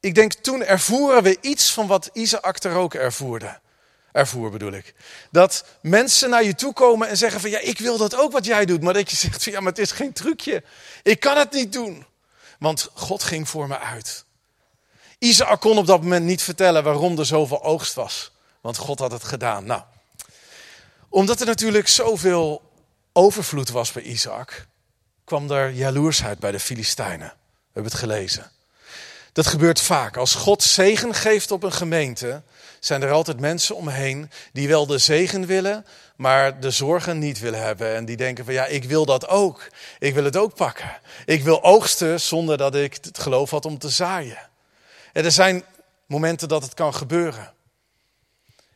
ik 0.00 0.14
denk 0.14 0.32
toen 0.32 0.64
ervoeren 0.64 1.22
we 1.22 1.38
iets 1.40 1.72
van 1.72 1.86
wat 1.86 2.10
Isaac 2.12 2.64
er 2.64 2.74
ook 2.74 2.94
ervoerde. 2.94 3.60
Ervoer 4.12 4.50
bedoel 4.50 4.72
ik. 4.72 4.94
Dat 5.30 5.64
mensen 5.82 6.30
naar 6.30 6.44
je 6.44 6.54
toe 6.54 6.72
komen 6.72 7.08
en 7.08 7.16
zeggen 7.16 7.40
van 7.40 7.50
ja, 7.50 7.58
ik 7.58 7.78
wil 7.78 7.98
dat 7.98 8.16
ook 8.16 8.32
wat 8.32 8.44
jij 8.44 8.64
doet. 8.64 8.82
Maar 8.82 8.94
dat 8.94 9.10
je 9.10 9.16
zegt 9.16 9.42
van 9.42 9.52
ja, 9.52 9.60
maar 9.60 9.72
het 9.72 9.80
is 9.80 9.90
geen 9.90 10.12
trucje. 10.12 10.62
Ik 11.02 11.20
kan 11.20 11.36
het 11.36 11.52
niet 11.52 11.72
doen. 11.72 12.06
Want 12.58 12.90
God 12.94 13.22
ging 13.22 13.48
voor 13.48 13.68
me 13.68 13.78
uit. 13.78 14.24
Isaac 15.18 15.60
kon 15.60 15.78
op 15.78 15.86
dat 15.86 16.02
moment 16.02 16.24
niet 16.24 16.42
vertellen 16.42 16.84
waarom 16.84 17.18
er 17.18 17.26
zoveel 17.26 17.62
oogst 17.62 17.94
was. 17.94 18.32
Want 18.60 18.76
God 18.76 18.98
had 18.98 19.12
het 19.12 19.24
gedaan. 19.24 19.64
Nou, 19.64 19.82
omdat 21.08 21.40
er 21.40 21.46
natuurlijk 21.46 21.88
zoveel 21.88 22.70
overvloed 23.12 23.68
was 23.68 23.92
bij 23.92 24.02
Isaac, 24.02 24.66
kwam 25.24 25.50
er 25.50 25.70
jaloersheid 25.70 26.38
bij 26.38 26.50
de 26.50 26.60
Filistijnen. 26.60 27.28
We 27.28 27.72
hebben 27.72 27.92
het 27.92 28.00
gelezen. 28.00 28.50
Dat 29.32 29.46
gebeurt 29.46 29.80
vaak. 29.80 30.16
Als 30.16 30.34
God 30.34 30.62
zegen 30.62 31.14
geeft 31.14 31.50
op 31.50 31.62
een 31.62 31.72
gemeente, 31.72 32.42
zijn 32.80 33.02
er 33.02 33.10
altijd 33.10 33.40
mensen 33.40 33.76
omheen 33.76 34.30
die 34.52 34.68
wel 34.68 34.86
de 34.86 34.98
zegen 34.98 35.46
willen, 35.46 35.86
maar 36.16 36.60
de 36.60 36.70
zorgen 36.70 37.18
niet 37.18 37.38
willen 37.38 37.62
hebben. 37.62 37.94
En 37.94 38.04
die 38.04 38.16
denken 38.16 38.44
van 38.44 38.54
ja, 38.54 38.66
ik 38.66 38.84
wil 38.84 39.04
dat 39.04 39.28
ook. 39.28 39.68
Ik 39.98 40.14
wil 40.14 40.24
het 40.24 40.36
ook 40.36 40.54
pakken. 40.54 41.00
Ik 41.24 41.42
wil 41.42 41.62
oogsten 41.62 42.20
zonder 42.20 42.56
dat 42.56 42.74
ik 42.74 42.98
het 43.00 43.18
geloof 43.18 43.50
had 43.50 43.64
om 43.64 43.78
te 43.78 43.88
zaaien. 43.88 44.38
En 45.12 45.24
er 45.24 45.32
zijn 45.32 45.64
momenten 46.06 46.48
dat 46.48 46.62
het 46.62 46.74
kan 46.74 46.94
gebeuren. 46.94 47.52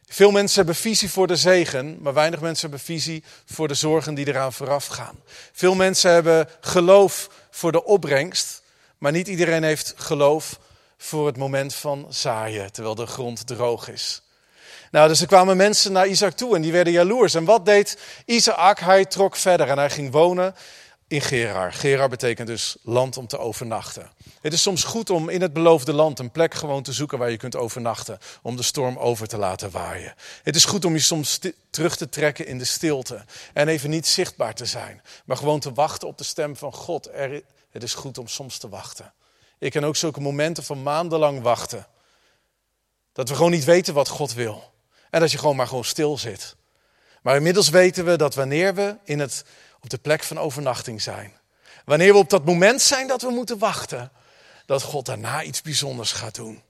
Veel 0.07 0.31
mensen 0.31 0.57
hebben 0.57 0.75
visie 0.75 1.11
voor 1.11 1.27
de 1.27 1.37
zegen, 1.37 1.99
maar 2.01 2.15
weinig 2.15 2.41
mensen 2.41 2.69
hebben 2.69 2.87
visie 2.87 3.25
voor 3.45 3.69
de 3.69 3.75
zorgen 3.75 4.15
die 4.15 4.27
eraan 4.27 4.53
vooraf 4.53 4.87
gaan. 4.87 5.21
Veel 5.53 5.75
mensen 5.75 6.11
hebben 6.11 6.49
geloof 6.61 7.29
voor 7.51 7.73
de 7.73 7.85
opbrengst, 7.85 8.63
maar 8.99 9.13
niet 9.13 9.29
iedereen 9.29 9.63
heeft 9.63 9.95
geloof 9.97 10.59
voor 11.03 11.27
het 11.27 11.37
moment 11.37 11.75
van 11.75 12.07
zaaien, 12.09 12.73
terwijl 12.73 12.95
de 12.95 13.07
grond 13.07 13.47
droog 13.47 13.89
is. 13.89 14.23
Nou, 14.91 15.09
dus 15.09 15.21
er 15.21 15.27
kwamen 15.27 15.57
mensen 15.57 15.93
naar 15.93 16.07
Isaac 16.07 16.33
toe 16.33 16.57
en 16.57 16.63
die 16.63 16.73
werden 16.73 16.93
jaloers. 16.93 17.35
En 17.35 17.45
wat 17.45 17.65
deed 17.65 17.99
Isaac? 18.25 18.79
Hij 18.79 19.05
trok 19.05 19.37
verder 19.37 19.69
en 19.69 19.79
hij 19.79 19.91
ging 19.91 20.13
wonen 20.13 20.55
in 21.09 21.21
Gerar. 21.21 21.73
Gerar 21.73 22.09
betekent 22.09 22.47
dus 22.47 22.77
land 22.83 23.17
om 23.17 23.27
te 23.27 23.39
overnachten. 23.39 24.11
Het 24.41 24.53
is 24.53 24.63
soms 24.63 24.85
goed 24.85 25.11
om 25.11 25.29
in 25.29 25.43
het 25.43 25.53
beloofde 25.53 25.93
land 25.93 26.19
een 26.19 26.31
plek 26.31 26.55
gewoon 26.55 26.83
te 26.83 26.93
zoeken 26.93 27.19
waar 27.19 27.31
je 27.31 27.37
kunt 27.37 27.57
overnachten. 27.57 28.19
Om 28.43 28.57
de 28.57 28.63
storm 28.63 28.99
over 28.99 29.29
te 29.29 29.39
laten 29.39 29.71
waaien. 29.71 30.15
Het 30.43 30.57
is 30.57 30.65
goed 30.65 30.85
om 30.85 30.93
je 30.93 31.01
soms 31.01 31.39
terug 31.71 31.97
te 31.97 32.09
trekken 32.09 32.47
in 32.47 32.59
de 32.59 32.65
stilte. 32.65 33.25
En 33.53 33.69
even 33.69 33.91
niet 33.91 34.07
zichtbaar 34.07 34.55
te 34.55 34.67
zijn. 34.67 35.03
Maar 35.25 35.37
gewoon 35.37 35.61
te 35.61 35.73
wachten 35.73 36.09
op 36.09 36.19
de 36.19 36.25
stem 36.25 36.57
van 36.57 36.73
God. 36.73 37.11
Het 37.71 37.83
is 37.83 37.95
goed 37.95 38.19
om 38.19 38.29
soms 38.29 38.59
te 38.59 38.69
wachten. 38.69 39.13
Ik 39.63 39.71
ken 39.71 39.85
ook 39.85 39.97
zulke 39.97 40.21
momenten 40.21 40.65
van 40.65 40.83
maandenlang 40.83 41.43
wachten. 41.43 41.87
Dat 43.13 43.29
we 43.29 43.35
gewoon 43.35 43.51
niet 43.51 43.65
weten 43.65 43.95
wat 43.95 44.09
God 44.09 44.33
wil. 44.33 44.73
En 45.11 45.21
dat 45.21 45.33
je 45.33 45.39
gewoon 45.39 45.57
maar 45.57 45.67
gewoon 45.67 45.85
stil 45.85 46.19
zit. 46.19 46.57
Maar 47.23 47.37
inmiddels 47.37 47.69
weten 47.69 48.05
we 48.05 48.17
dat 48.17 48.35
wanneer 48.35 48.75
we 48.75 48.97
in 49.05 49.21
het, 49.21 49.45
op 49.81 49.91
de 49.91 49.99
plek 49.99 50.23
van 50.23 50.39
overnachting 50.39 51.03
zijn. 51.03 51.33
Wanneer 51.85 52.13
we 52.13 52.19
op 52.19 52.31
dat 52.31 52.45
moment 52.45 52.83
zijn 52.83 53.07
dat 53.07 53.23
we 53.23 53.31
moeten 53.31 53.59
wachten. 53.59 54.13
Dat 54.67 54.83
God 54.83 55.07
daarna 55.07 55.43
iets 55.43 55.63
bijzonders 55.63 56.13
gaat 56.13 56.35
doen. 56.35 56.63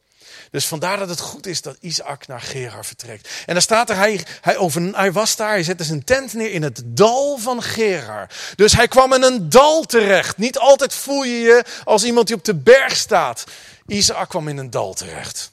Dus 0.51 0.66
vandaar 0.66 0.99
dat 0.99 1.09
het 1.09 1.21
goed 1.21 1.47
is 1.47 1.62
dat 1.62 1.77
Isaac 1.81 2.27
naar 2.27 2.40
Gerar 2.40 2.85
vertrekt. 2.85 3.29
En 3.47 3.53
dan 3.53 3.62
staat 3.62 3.90
er, 3.90 3.97
hij, 3.97 4.25
hij, 4.40 4.57
over, 4.57 5.12
was 5.12 5.37
daar, 5.37 5.49
hij 5.49 5.62
zette 5.62 5.85
zijn 5.85 6.05
tent 6.05 6.33
neer 6.33 6.53
in 6.53 6.62
het 6.62 6.83
dal 6.85 7.38
van 7.38 7.62
Gerar. 7.62 8.29
Dus 8.57 8.73
hij 8.73 8.88
kwam 8.88 9.12
in 9.12 9.23
een 9.23 9.49
dal 9.49 9.83
terecht. 9.83 10.37
Niet 10.37 10.59
altijd 10.59 10.95
voel 10.95 11.23
je 11.23 11.38
je 11.38 11.64
als 11.85 12.05
iemand 12.05 12.27
die 12.27 12.37
op 12.37 12.45
de 12.45 12.55
berg 12.55 12.97
staat. 12.97 13.45
Isaac 13.87 14.29
kwam 14.29 14.49
in 14.49 14.59
een 14.59 14.71
dal 14.71 14.95
terecht. 14.95 15.53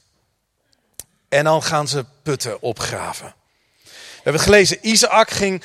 En 1.28 1.44
dan 1.44 1.62
gaan 1.62 1.88
ze 1.88 2.04
putten 2.22 2.62
opgraven. 2.62 3.34
We 3.84 4.20
hebben 4.22 4.42
gelezen, 4.42 4.78
Isaac 4.82 5.30
ging 5.30 5.62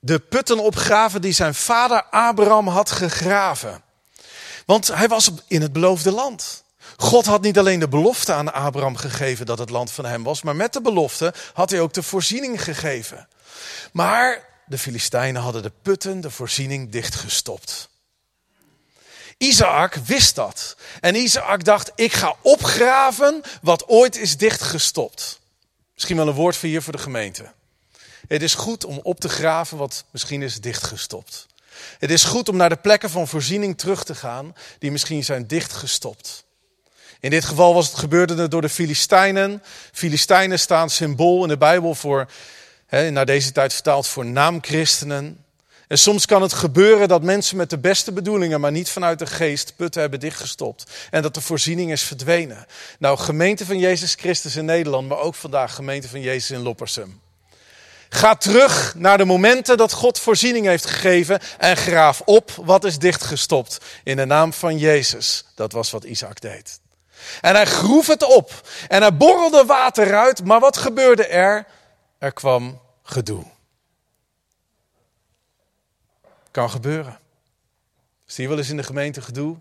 de 0.00 0.18
putten 0.18 0.58
opgraven 0.58 1.20
die 1.20 1.32
zijn 1.32 1.54
vader 1.54 2.02
Abraham 2.10 2.68
had 2.68 2.90
gegraven. 2.90 3.82
Want 4.66 4.88
hij 4.88 5.08
was 5.08 5.30
in 5.46 5.62
het 5.62 5.72
beloofde 5.72 6.12
land. 6.12 6.64
God 6.96 7.26
had 7.26 7.42
niet 7.42 7.58
alleen 7.58 7.80
de 7.80 7.88
belofte 7.88 8.32
aan 8.32 8.52
Abraham 8.52 8.96
gegeven 8.96 9.46
dat 9.46 9.58
het 9.58 9.70
land 9.70 9.90
van 9.90 10.04
hem 10.04 10.22
was, 10.22 10.42
maar 10.42 10.56
met 10.56 10.72
de 10.72 10.80
belofte 10.80 11.34
had 11.52 11.70
hij 11.70 11.80
ook 11.80 11.92
de 11.92 12.02
voorziening 12.02 12.62
gegeven. 12.62 13.28
Maar 13.92 14.48
de 14.66 14.78
Filistijnen 14.78 15.42
hadden 15.42 15.62
de 15.62 15.72
putten, 15.82 16.20
de 16.20 16.30
voorziening, 16.30 16.90
dichtgestopt. 16.90 17.88
Isaac 19.38 19.94
wist 19.94 20.34
dat. 20.34 20.76
En 21.00 21.14
Isaac 21.14 21.64
dacht, 21.64 21.92
ik 21.94 22.12
ga 22.12 22.36
opgraven 22.42 23.42
wat 23.62 23.88
ooit 23.88 24.16
is 24.16 24.36
dichtgestopt. 24.36 25.40
Misschien 25.94 26.16
wel 26.16 26.28
een 26.28 26.34
woord 26.34 26.56
voor 26.56 26.68
hier 26.68 26.82
voor 26.82 26.92
de 26.92 26.98
gemeente. 26.98 27.52
Het 28.28 28.42
is 28.42 28.54
goed 28.54 28.84
om 28.84 29.00
op 29.02 29.20
te 29.20 29.28
graven 29.28 29.78
wat 29.78 30.04
misschien 30.10 30.42
is 30.42 30.60
dichtgestopt. 30.60 31.46
Het 31.98 32.10
is 32.10 32.24
goed 32.24 32.48
om 32.48 32.56
naar 32.56 32.68
de 32.68 32.76
plekken 32.76 33.10
van 33.10 33.28
voorziening 33.28 33.78
terug 33.78 34.04
te 34.04 34.14
gaan 34.14 34.54
die 34.78 34.90
misschien 34.90 35.24
zijn 35.24 35.46
dichtgestopt. 35.46 36.44
In 37.26 37.32
dit 37.32 37.44
geval 37.44 37.74
was 37.74 37.86
het 37.86 37.98
gebeurde 37.98 38.48
door 38.48 38.60
de 38.60 38.68
Filistijnen. 38.68 39.62
Filistijnen 39.92 40.58
staan 40.58 40.90
symbool 40.90 41.42
in 41.42 41.48
de 41.48 41.56
Bijbel 41.56 41.94
voor, 41.94 42.26
hè, 42.86 43.10
naar 43.10 43.26
deze 43.26 43.52
tijd 43.52 43.72
vertaald 43.72 44.06
voor 44.06 44.26
naamchristenen. 44.26 45.44
En 45.88 45.98
soms 45.98 46.26
kan 46.26 46.42
het 46.42 46.52
gebeuren 46.52 47.08
dat 47.08 47.22
mensen 47.22 47.56
met 47.56 47.70
de 47.70 47.78
beste 47.78 48.12
bedoelingen, 48.12 48.60
maar 48.60 48.72
niet 48.72 48.90
vanuit 48.90 49.18
de 49.18 49.26
geest, 49.26 49.76
putten 49.76 50.00
hebben 50.00 50.20
dichtgestopt. 50.20 50.90
En 51.10 51.22
dat 51.22 51.34
de 51.34 51.40
voorziening 51.40 51.92
is 51.92 52.02
verdwenen. 52.02 52.66
Nou, 52.98 53.18
gemeente 53.18 53.66
van 53.66 53.78
Jezus 53.78 54.14
Christus 54.14 54.56
in 54.56 54.64
Nederland, 54.64 55.08
maar 55.08 55.18
ook 55.18 55.34
vandaag 55.34 55.74
gemeente 55.74 56.08
van 56.08 56.20
Jezus 56.20 56.50
in 56.50 56.62
Loppersum. 56.62 57.20
Ga 58.08 58.34
terug 58.34 58.94
naar 58.96 59.18
de 59.18 59.24
momenten 59.24 59.76
dat 59.76 59.92
God 59.92 60.18
voorziening 60.18 60.66
heeft 60.66 60.86
gegeven 60.86 61.40
en 61.58 61.76
graaf 61.76 62.22
op 62.24 62.50
wat 62.50 62.84
is 62.84 62.98
dichtgestopt. 62.98 63.78
In 64.04 64.16
de 64.16 64.24
naam 64.24 64.52
van 64.52 64.78
Jezus. 64.78 65.44
Dat 65.54 65.72
was 65.72 65.90
wat 65.90 66.04
Isaac 66.04 66.40
deed. 66.40 66.84
En 67.40 67.54
hij 67.54 67.66
groef 67.66 68.06
het 68.06 68.24
op 68.24 68.68
en 68.88 69.02
er 69.02 69.16
borrelde 69.16 69.64
water 69.64 70.16
uit, 70.16 70.44
maar 70.44 70.60
wat 70.60 70.76
gebeurde 70.76 71.26
er? 71.26 71.66
Er 72.18 72.32
kwam 72.32 72.80
gedoe. 73.02 73.44
Kan 76.50 76.70
gebeuren. 76.70 77.18
Zie 78.24 78.42
je 78.42 78.48
wel 78.48 78.58
eens 78.58 78.70
in 78.70 78.76
de 78.76 78.82
gemeente 78.82 79.22
gedoe? 79.22 79.56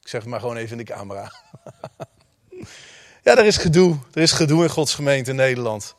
Ik 0.00 0.08
zeg 0.08 0.20
het 0.20 0.30
maar 0.30 0.40
gewoon 0.40 0.56
even 0.56 0.78
in 0.78 0.84
de 0.84 0.92
camera. 0.92 1.32
ja, 3.24 3.36
er 3.36 3.44
is 3.44 3.56
gedoe. 3.56 3.98
Er 4.12 4.22
is 4.22 4.32
gedoe 4.32 4.62
in 4.62 4.70
Gods 4.70 4.94
gemeente 4.94 5.30
in 5.30 5.36
Nederland. 5.36 5.94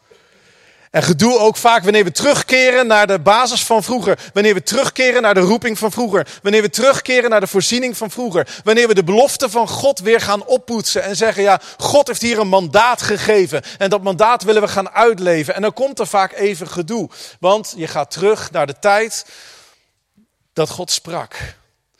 En 0.91 1.03
gedoe 1.03 1.39
ook 1.39 1.57
vaak 1.57 1.83
wanneer 1.83 2.03
we 2.03 2.11
terugkeren 2.11 2.87
naar 2.87 3.07
de 3.07 3.19
basis 3.19 3.63
van 3.63 3.83
vroeger. 3.83 4.19
Wanneer 4.33 4.53
we 4.53 4.63
terugkeren 4.63 5.21
naar 5.21 5.33
de 5.33 5.39
roeping 5.39 5.77
van 5.77 5.91
vroeger. 5.91 6.27
Wanneer 6.41 6.61
we 6.61 6.69
terugkeren 6.69 7.29
naar 7.29 7.39
de 7.39 7.47
voorziening 7.47 7.97
van 7.97 8.11
vroeger. 8.11 8.61
Wanneer 8.63 8.87
we 8.87 8.93
de 8.93 9.03
belofte 9.03 9.49
van 9.49 9.67
God 9.67 9.99
weer 9.99 10.21
gaan 10.21 10.45
oppoetsen 10.45 11.03
en 11.03 11.15
zeggen, 11.15 11.43
ja, 11.43 11.61
God 11.77 12.07
heeft 12.07 12.21
hier 12.21 12.39
een 12.39 12.47
mandaat 12.47 13.01
gegeven. 13.01 13.61
En 13.77 13.89
dat 13.89 14.03
mandaat 14.03 14.43
willen 14.43 14.61
we 14.61 14.67
gaan 14.67 14.89
uitleven. 14.89 15.55
En 15.55 15.61
dan 15.61 15.73
komt 15.73 15.99
er 15.99 16.07
vaak 16.07 16.33
even 16.33 16.67
gedoe. 16.67 17.09
Want 17.39 17.73
je 17.77 17.87
gaat 17.87 18.11
terug 18.11 18.51
naar 18.51 18.67
de 18.67 18.79
tijd 18.79 19.25
dat 20.53 20.69
God 20.69 20.91
sprak. 20.91 21.55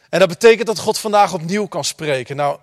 En 0.10 0.20
dat 0.20 0.30
betekent 0.30 0.68
dat 0.68 0.80
God 0.80 0.98
vandaag 0.98 1.34
opnieuw 1.34 1.66
kan 1.66 1.84
spreken. 1.84 2.36
Nou, 2.36 2.60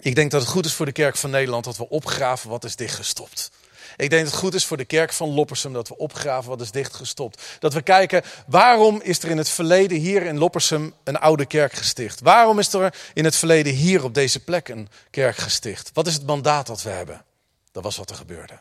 ik 0.00 0.14
denk 0.14 0.30
dat 0.30 0.40
het 0.40 0.50
goed 0.50 0.64
is 0.64 0.72
voor 0.72 0.86
de 0.86 0.92
kerk 0.92 1.16
van 1.16 1.30
Nederland 1.30 1.64
dat 1.64 1.76
we 1.76 1.88
opgraven 1.88 2.50
wat 2.50 2.64
is 2.64 2.76
dichtgestopt. 2.76 3.50
Ik 3.96 4.10
denk 4.10 4.22
dat 4.22 4.32
het 4.32 4.40
goed 4.40 4.54
is 4.54 4.64
voor 4.64 4.76
de 4.76 4.84
kerk 4.84 5.12
van 5.12 5.28
Loppersum 5.34 5.72
dat 5.72 5.88
we 5.88 5.96
opgraven 5.96 6.50
wat 6.50 6.60
is 6.60 6.70
dichtgestopt. 6.70 7.42
Dat 7.58 7.72
we 7.72 7.82
kijken 7.82 8.22
waarom 8.46 9.00
is 9.02 9.22
er 9.22 9.30
in 9.30 9.38
het 9.38 9.48
verleden 9.48 9.98
hier 9.98 10.22
in 10.22 10.38
Loppersum 10.38 10.94
een 11.04 11.18
oude 11.18 11.46
kerk 11.46 11.72
gesticht? 11.72 12.20
Waarom 12.20 12.58
is 12.58 12.72
er 12.72 12.94
in 13.14 13.24
het 13.24 13.36
verleden 13.36 13.72
hier 13.72 14.04
op 14.04 14.14
deze 14.14 14.40
plek 14.40 14.68
een 14.68 14.88
kerk 15.10 15.36
gesticht? 15.36 15.90
Wat 15.92 16.06
is 16.06 16.14
het 16.14 16.26
mandaat 16.26 16.66
dat 16.66 16.82
we 16.82 16.90
hebben? 16.90 17.24
Dat 17.72 17.82
was 17.82 17.96
wat 17.96 18.10
er 18.10 18.16
gebeurde. 18.16 18.60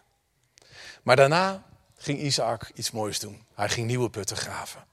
Maar 1.03 1.15
daarna 1.15 1.63
ging 1.97 2.19
Isaac 2.19 2.71
iets 2.75 2.91
moois 2.91 3.19
doen. 3.19 3.43
Hij 3.55 3.69
ging 3.69 3.87
nieuwe 3.87 4.09
putten 4.09 4.37
graven. 4.37 4.85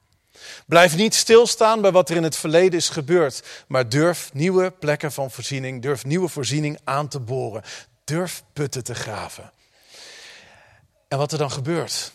Blijf 0.66 0.96
niet 0.96 1.14
stilstaan 1.14 1.80
bij 1.80 1.92
wat 1.92 2.10
er 2.10 2.16
in 2.16 2.22
het 2.22 2.36
verleden 2.36 2.78
is 2.78 2.88
gebeurd, 2.88 3.42
maar 3.68 3.88
durf 3.88 4.30
nieuwe 4.32 4.70
plekken 4.70 5.12
van 5.12 5.30
voorziening, 5.30 5.82
durf 5.82 6.04
nieuwe 6.04 6.28
voorziening 6.28 6.78
aan 6.84 7.08
te 7.08 7.20
boren. 7.20 7.62
Durf 8.04 8.42
putten 8.52 8.84
te 8.84 8.94
graven. 8.94 9.52
En 11.08 11.18
wat 11.18 11.32
er 11.32 11.38
dan 11.38 11.50
gebeurt. 11.50 12.12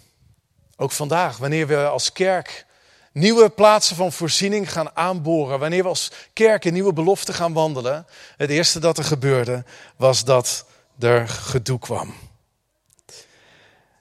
Ook 0.76 0.92
vandaag, 0.92 1.38
wanneer 1.38 1.68
we 1.68 1.88
als 1.88 2.12
kerk 2.12 2.66
nieuwe 3.14 3.50
plaatsen 3.50 3.96
van 3.96 4.12
voorziening 4.12 4.72
gaan 4.72 4.96
aanboren. 4.96 5.60
Wanneer 5.60 5.84
we 5.84 5.90
als 5.90 6.12
kerk 6.34 6.66
in 6.66 6.74
nieuwe 6.74 6.94
beloften 6.94 7.34
gaan 7.34 7.54
wandelen. 7.54 8.06
Het 8.38 8.50
eerste 8.50 8.80
dat 8.80 8.98
er 8.98 9.04
gebeurde 9.04 9.64
was 9.96 10.24
dat 10.24 10.66
er 11.00 11.28
gedoe 11.28 11.80
kwam. 11.80 12.14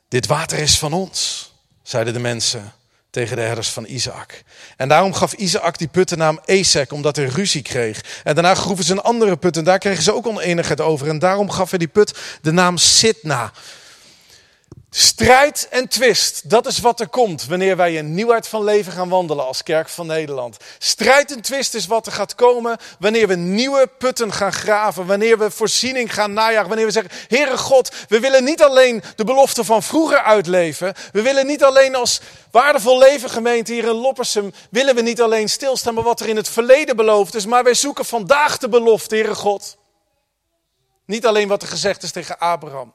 Dit 0.09 0.27
water 0.27 0.59
is 0.59 0.79
van 0.79 0.93
ons, 0.93 1.53
zeiden 1.83 2.13
de 2.13 2.19
mensen 2.19 2.73
tegen 3.11 3.37
de 3.37 3.43
herders 3.43 3.69
van 3.69 3.85
Isaac. 3.85 4.43
En 4.77 4.89
daarom 4.89 5.15
gaf 5.15 5.33
Isaac 5.33 5.79
die 5.79 5.89
put 5.89 6.09
de 6.09 6.17
naam 6.17 6.41
Esek, 6.45 6.93
omdat 6.93 7.17
hij 7.17 7.25
ruzie 7.25 7.63
kreeg. 7.63 8.21
En 8.25 8.35
daarna 8.35 8.55
groeven 8.55 8.85
ze 8.85 8.93
een 8.93 9.01
andere 9.01 9.37
put 9.37 9.57
en 9.57 9.65
daar 9.65 9.79
kregen 9.79 10.03
ze 10.03 10.15
ook 10.15 10.27
oneenigheid 10.27 10.81
over. 10.81 11.09
En 11.09 11.19
daarom 11.19 11.51
gaf 11.51 11.71
hij 11.71 11.79
die 11.79 11.89
put 11.89 12.19
de 12.43 12.53
naam 12.53 12.77
Sitna. 12.77 13.53
Strijd 14.95 15.69
en 15.71 15.89
twist, 15.89 16.51
dat 16.51 16.67
is 16.67 16.79
wat 16.79 17.01
er 17.01 17.09
komt 17.09 17.47
wanneer 17.47 17.77
wij 17.77 17.99
een 17.99 18.15
nieuwheid 18.15 18.49
van 18.49 18.65
leven 18.65 18.93
gaan 18.93 19.09
wandelen 19.09 19.47
als 19.47 19.63
kerk 19.63 19.89
van 19.89 20.07
Nederland. 20.07 20.57
Strijd 20.79 21.33
en 21.33 21.41
twist 21.41 21.75
is 21.75 21.87
wat 21.87 22.07
er 22.07 22.13
gaat 22.13 22.35
komen 22.35 22.79
wanneer 22.99 23.29
we 23.29 23.35
nieuwe 23.35 23.87
putten 23.99 24.33
gaan 24.33 24.53
graven, 24.53 25.07
wanneer 25.07 25.39
we 25.39 25.51
voorziening 25.51 26.15
gaan 26.15 26.33
najagen, 26.33 26.69
wanneer 26.69 26.87
we 26.87 26.93
zeggen, 26.93 27.13
Heere 27.29 27.59
God, 27.59 27.95
we 28.09 28.21
willen 28.21 28.45
niet 28.45 28.63
alleen 28.63 29.03
de 29.17 29.25
belofte 29.25 29.65
van 29.65 29.83
vroeger 29.83 30.23
uitleven, 30.23 30.95
we 31.13 31.23
willen 31.23 31.47
niet 31.47 31.65
alleen 31.65 31.95
als 31.95 32.21
waardevol 32.51 32.99
leven 32.99 33.31
gemeente 33.31 33.73
hier 33.73 33.85
in 33.85 33.91
Loppersum, 33.91 34.53
willen 34.71 34.95
we 34.95 35.03
niet 35.03 35.23
alleen 35.23 35.49
stilstaan 35.49 35.95
bij 35.95 36.05
wat 36.05 36.21
er 36.21 36.29
in 36.29 36.37
het 36.37 36.49
verleden 36.49 36.97
beloofd 36.97 37.35
is, 37.35 37.47
maar 37.47 37.65
wij 37.65 37.75
zoeken 37.75 38.05
vandaag 38.05 38.59
de 38.59 38.69
belofte, 38.69 39.15
Heere 39.15 39.35
God. 39.35 39.77
Niet 41.07 41.27
alleen 41.27 41.49
wat 41.49 41.63
er 41.63 41.69
gezegd 41.69 42.03
is 42.03 42.13
tegen 42.13 42.39
Abraham. 42.39 42.93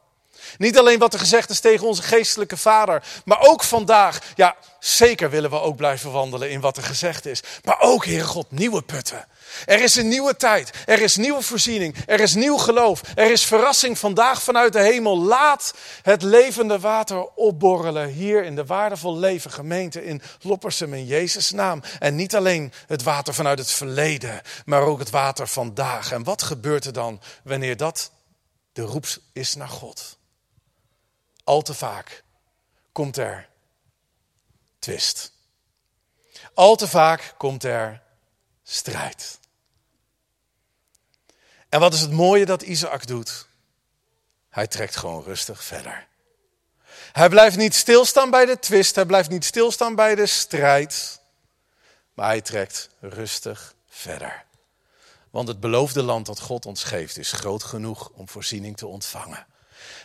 Niet 0.58 0.78
alleen 0.78 1.00
wat 1.00 1.14
er 1.14 1.20
gezegd 1.20 1.50
is 1.50 1.60
tegen 1.60 1.88
onze 1.88 2.02
geestelijke 2.02 2.58
vader, 2.58 3.04
maar 3.26 3.42
ook 3.42 3.64
vandaag. 3.64 4.20
Ja, 4.36 4.56
zeker 4.80 5.30
willen 5.30 5.50
we 5.50 5.62
ook 5.62 5.76
blijven 5.76 6.12
wandelen 6.12 6.50
in 6.50 6.60
wat 6.60 6.78
er 6.78 6.84
gezegd 6.84 7.26
is. 7.26 7.44
Maar 7.64 7.80
ook, 7.80 8.06
Heere 8.06 8.24
God, 8.24 8.52
nieuwe 8.52 8.82
putten. 8.82 9.28
Er 9.66 9.82
is 9.82 9.96
een 9.96 10.08
nieuwe 10.08 10.36
tijd. 10.36 10.72
Er 10.86 11.02
is 11.02 11.16
nieuwe 11.16 11.42
voorziening. 11.42 11.96
Er 12.06 12.20
is 12.20 12.34
nieuw 12.34 12.58
geloof. 12.58 13.02
Er 13.16 13.32
is 13.32 13.46
verrassing 13.46 13.98
vandaag 13.98 14.44
vanuit 14.44 14.74
de 14.74 14.82
hemel. 14.82 15.20
Laat 15.20 15.74
het 16.02 16.22
levende 16.22 16.80
water 16.80 17.28
opborrelen 17.36 18.08
hier 18.08 18.44
in 18.44 18.56
de 18.56 18.66
waardevol 18.66 19.18
leven 19.18 19.52
gemeente 19.52 20.06
in 20.06 20.22
Loppersum 20.42 20.94
in 20.94 21.06
Jezus' 21.06 21.52
naam. 21.52 21.82
En 22.00 22.16
niet 22.16 22.36
alleen 22.36 22.74
het 22.88 23.04
water 23.04 23.34
vanuit 23.34 23.60
het 23.60 23.72
verleden, 23.72 24.42
maar 24.66 24.82
ook 24.82 25.00
het 25.00 25.10
water 25.10 25.48
vandaag. 25.48 26.12
En 26.12 26.24
wat 26.24 26.42
gebeurt 26.42 26.86
er 26.86 26.94
dan 26.94 27.22
wanneer 27.44 27.78
dat 27.78 28.12
de 28.74 28.82
roep 28.82 29.06
is 29.34 29.56
naar 29.56 29.70
God? 29.70 30.17
Al 31.48 31.62
te 31.62 31.74
vaak 31.74 32.24
komt 32.92 33.18
er 33.18 33.50
twist. 34.80 35.32
Al 36.54 36.76
te 36.76 36.88
vaak 36.88 37.34
komt 37.38 37.64
er 37.64 38.02
strijd. 38.64 39.40
En 41.70 41.80
wat 41.80 41.94
is 41.94 42.02
het 42.02 42.12
mooie 42.12 42.46
dat 42.46 42.62
Isaac 42.62 43.08
doet? 43.08 43.48
Hij 44.50 44.68
trekt 44.68 44.96
gewoon 44.96 45.24
rustig 45.24 45.64
verder. 45.64 46.08
Hij 47.12 47.30
blijft 47.30 47.58
niet 47.58 47.76
stilstaan 47.76 48.30
bij 48.30 48.46
de 48.46 48.60
twist, 48.60 48.96
hij 48.96 49.06
blijft 49.06 49.30
niet 49.30 49.46
stilstaan 49.46 49.96
bij 49.96 50.16
de 50.16 50.26
strijd, 50.26 51.22
maar 52.14 52.28
hij 52.28 52.42
trekt 52.42 52.90
rustig 53.00 53.76
verder. 53.90 54.46
Want 55.30 55.48
het 55.48 55.60
beloofde 55.60 56.04
land 56.04 56.26
dat 56.26 56.40
God 56.40 56.66
ons 56.66 56.84
geeft 56.84 57.18
is 57.18 57.32
groot 57.32 57.64
genoeg 57.64 58.10
om 58.10 58.30
voorziening 58.30 58.78
te 58.78 58.88
ontvangen. 58.88 59.48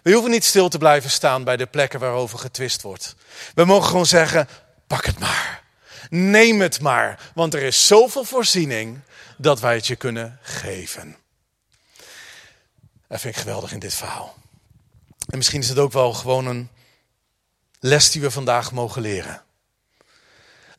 We 0.02 0.12
hoeven 0.12 0.30
niet 0.30 0.44
stil 0.44 0.68
te 0.68 0.78
blijven 0.78 1.10
staan 1.10 1.44
bij 1.44 1.56
de 1.56 1.66
plekken 1.66 2.00
waarover 2.00 2.38
getwist 2.38 2.82
wordt. 2.82 3.14
We 3.54 3.64
mogen 3.64 3.88
gewoon 3.88 4.06
zeggen: 4.06 4.48
pak 4.86 5.04
het 5.04 5.18
maar. 5.18 5.62
Neem 6.10 6.60
het 6.60 6.80
maar. 6.80 7.30
Want 7.34 7.54
er 7.54 7.62
is 7.62 7.86
zoveel 7.86 8.24
voorziening 8.24 9.00
dat 9.36 9.60
wij 9.60 9.74
het 9.74 9.86
je 9.86 9.96
kunnen 9.96 10.38
geven. 10.42 11.16
Dat 13.08 13.20
vind 13.20 13.34
ik 13.34 13.40
geweldig 13.40 13.72
in 13.72 13.78
dit 13.78 13.94
verhaal. 13.94 14.34
En 15.26 15.36
misschien 15.36 15.60
is 15.60 15.68
het 15.68 15.78
ook 15.78 15.92
wel 15.92 16.12
gewoon 16.12 16.46
een 16.46 16.70
les 17.80 18.10
die 18.10 18.20
we 18.20 18.30
vandaag 18.30 18.72
mogen 18.72 19.02
leren. 19.02 19.42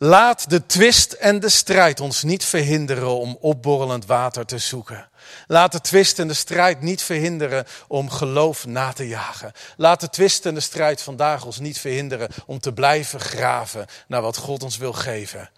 Laat 0.05 0.49
de 0.49 0.65
twist 0.65 1.11
en 1.11 1.39
de 1.39 1.49
strijd 1.49 1.99
ons 1.99 2.23
niet 2.23 2.45
verhinderen 2.45 3.17
om 3.17 3.37
opborrelend 3.41 4.05
water 4.05 4.45
te 4.45 4.57
zoeken. 4.57 5.09
Laat 5.47 5.71
de 5.71 5.81
twist 5.81 6.19
en 6.19 6.27
de 6.27 6.33
strijd 6.33 6.81
niet 6.81 7.01
verhinderen 7.01 7.65
om 7.87 8.09
geloof 8.09 8.65
na 8.65 8.93
te 8.93 9.07
jagen. 9.07 9.51
Laat 9.77 9.99
de 9.99 10.09
twist 10.09 10.45
en 10.45 10.53
de 10.53 10.59
strijd 10.59 11.01
vandaag 11.01 11.45
ons 11.45 11.59
niet 11.59 11.79
verhinderen 11.79 12.29
om 12.45 12.59
te 12.59 12.73
blijven 12.73 13.19
graven 13.19 13.85
naar 14.07 14.21
wat 14.21 14.37
God 14.37 14.63
ons 14.63 14.77
wil 14.77 14.93
geven. 14.93 15.49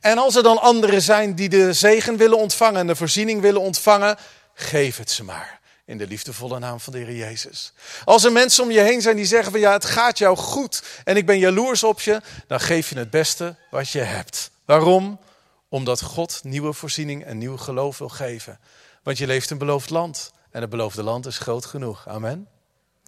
En 0.00 0.18
als 0.18 0.34
er 0.34 0.42
dan 0.42 0.60
anderen 0.60 1.02
zijn 1.02 1.34
die 1.34 1.48
de 1.48 1.72
zegen 1.72 2.16
willen 2.16 2.38
ontvangen 2.38 2.80
en 2.80 2.86
de 2.86 2.96
voorziening 2.96 3.40
willen 3.40 3.60
ontvangen, 3.60 4.16
geef 4.54 4.96
het 4.96 5.10
ze 5.10 5.24
maar. 5.24 5.60
In 5.92 5.98
de 5.98 6.06
liefdevolle 6.06 6.58
naam 6.58 6.80
van 6.80 6.92
de 6.92 6.98
Heer 6.98 7.14
Jezus. 7.14 7.72
Als 8.04 8.24
er 8.24 8.32
mensen 8.32 8.64
om 8.64 8.70
je 8.70 8.80
heen 8.80 9.02
zijn 9.02 9.16
die 9.16 9.24
zeggen 9.24 9.50
van 9.50 9.60
ja, 9.60 9.72
het 9.72 9.84
gaat 9.84 10.18
jou 10.18 10.36
goed 10.36 10.82
en 11.04 11.16
ik 11.16 11.26
ben 11.26 11.38
jaloers 11.38 11.84
op 11.84 12.00
je, 12.00 12.20
dan 12.46 12.60
geef 12.60 12.88
je 12.88 12.98
het 12.98 13.10
beste 13.10 13.56
wat 13.70 13.88
je 13.88 14.00
hebt. 14.00 14.50
Waarom? 14.64 15.20
Omdat 15.68 16.02
God 16.02 16.40
nieuwe 16.44 16.72
voorziening 16.72 17.24
en 17.24 17.38
nieuw 17.38 17.56
geloof 17.56 17.98
wil 17.98 18.08
geven. 18.08 18.58
Want 19.02 19.18
je 19.18 19.26
leeft 19.26 19.50
in 19.50 19.52
een 19.52 19.66
beloofd 19.66 19.90
land. 19.90 20.32
En 20.50 20.60
het 20.60 20.70
beloofde 20.70 21.02
land 21.02 21.26
is 21.26 21.38
groot 21.38 21.64
genoeg. 21.64 22.08
Amen? 22.08 22.48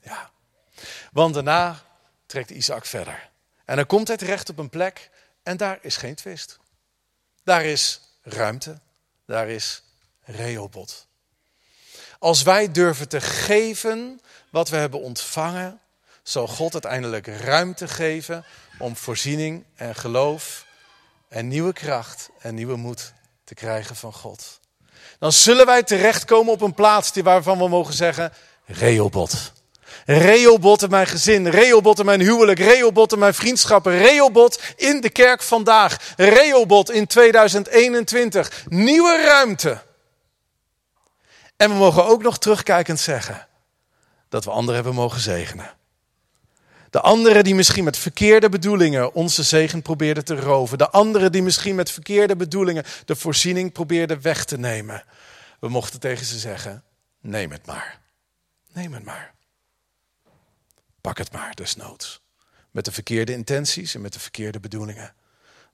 Ja. 0.02 0.30
Want 1.12 1.34
daarna 1.34 1.82
trekt 2.26 2.50
Isaac 2.50 2.86
verder. 2.86 3.30
En 3.64 3.76
dan 3.76 3.86
komt 3.86 4.08
hij 4.08 4.16
terecht 4.16 4.50
op 4.50 4.58
een 4.58 4.70
plek 4.70 5.10
en 5.42 5.56
daar 5.56 5.78
is 5.80 5.96
geen 5.96 6.14
twist. 6.14 6.58
Daar 7.44 7.64
is 7.64 8.00
ruimte. 8.22 8.78
Daar 9.26 9.48
is 9.48 9.82
Rehoboth. 10.24 11.06
Als 12.24 12.42
wij 12.42 12.72
durven 12.72 13.08
te 13.08 13.20
geven 13.20 14.20
wat 14.50 14.68
we 14.68 14.76
hebben 14.76 15.00
ontvangen, 15.00 15.80
zal 16.22 16.46
God 16.46 16.72
uiteindelijk 16.72 17.26
ruimte 17.26 17.88
geven 17.88 18.44
om 18.78 18.96
voorziening 18.96 19.64
en 19.76 19.94
geloof 19.94 20.66
en 21.28 21.48
nieuwe 21.48 21.72
kracht 21.72 22.30
en 22.40 22.54
nieuwe 22.54 22.76
moed 22.76 23.12
te 23.44 23.54
krijgen 23.54 23.96
van 23.96 24.12
God. 24.12 24.60
Dan 25.18 25.32
zullen 25.32 25.66
wij 25.66 25.82
terechtkomen 25.82 26.52
op 26.52 26.60
een 26.60 26.74
plaats 26.74 27.12
die 27.12 27.22
waarvan 27.22 27.58
we 27.58 27.68
mogen 27.68 27.94
zeggen, 27.94 28.32
Reobot. 28.64 29.52
Reobot 30.04 30.82
in 30.82 30.90
mijn 30.90 31.06
gezin, 31.06 31.48
Reobot 31.48 31.98
in 31.98 32.04
mijn 32.04 32.20
huwelijk, 32.20 32.58
Reobot 32.58 33.12
in 33.12 33.18
mijn 33.18 33.34
vriendschappen, 33.34 33.98
Reobot 33.98 34.62
in 34.76 35.00
de 35.00 35.10
kerk 35.10 35.42
vandaag, 35.42 36.14
Reobot 36.16 36.90
in 36.90 37.06
2021. 37.06 38.64
Nieuwe 38.68 39.22
ruimte. 39.24 39.80
En 41.56 41.70
we 41.70 41.76
mogen 41.76 42.04
ook 42.04 42.22
nog 42.22 42.38
terugkijkend 42.38 43.00
zeggen 43.00 43.48
dat 44.28 44.44
we 44.44 44.50
anderen 44.50 44.74
hebben 44.74 44.94
mogen 44.94 45.20
zegenen. 45.20 45.74
De 46.90 47.00
anderen 47.00 47.44
die 47.44 47.54
misschien 47.54 47.84
met 47.84 47.96
verkeerde 47.96 48.48
bedoelingen 48.48 49.14
onze 49.14 49.42
zegen 49.42 49.82
probeerden 49.82 50.24
te 50.24 50.36
roven. 50.36 50.78
De 50.78 50.90
anderen 50.90 51.32
die 51.32 51.42
misschien 51.42 51.74
met 51.74 51.90
verkeerde 51.90 52.36
bedoelingen 52.36 52.84
de 53.04 53.16
voorziening 53.16 53.72
probeerden 53.72 54.20
weg 54.20 54.44
te 54.44 54.58
nemen. 54.58 55.04
We 55.60 55.68
mochten 55.68 56.00
tegen 56.00 56.26
ze 56.26 56.38
zeggen, 56.38 56.84
neem 57.20 57.50
het 57.50 57.66
maar. 57.66 58.00
Neem 58.72 58.92
het 58.92 59.04
maar. 59.04 59.34
Pak 61.00 61.18
het 61.18 61.32
maar, 61.32 61.54
desnoods. 61.54 62.22
Met 62.70 62.84
de 62.84 62.92
verkeerde 62.92 63.32
intenties 63.32 63.94
en 63.94 64.00
met 64.00 64.12
de 64.12 64.20
verkeerde 64.20 64.60
bedoelingen. 64.60 65.14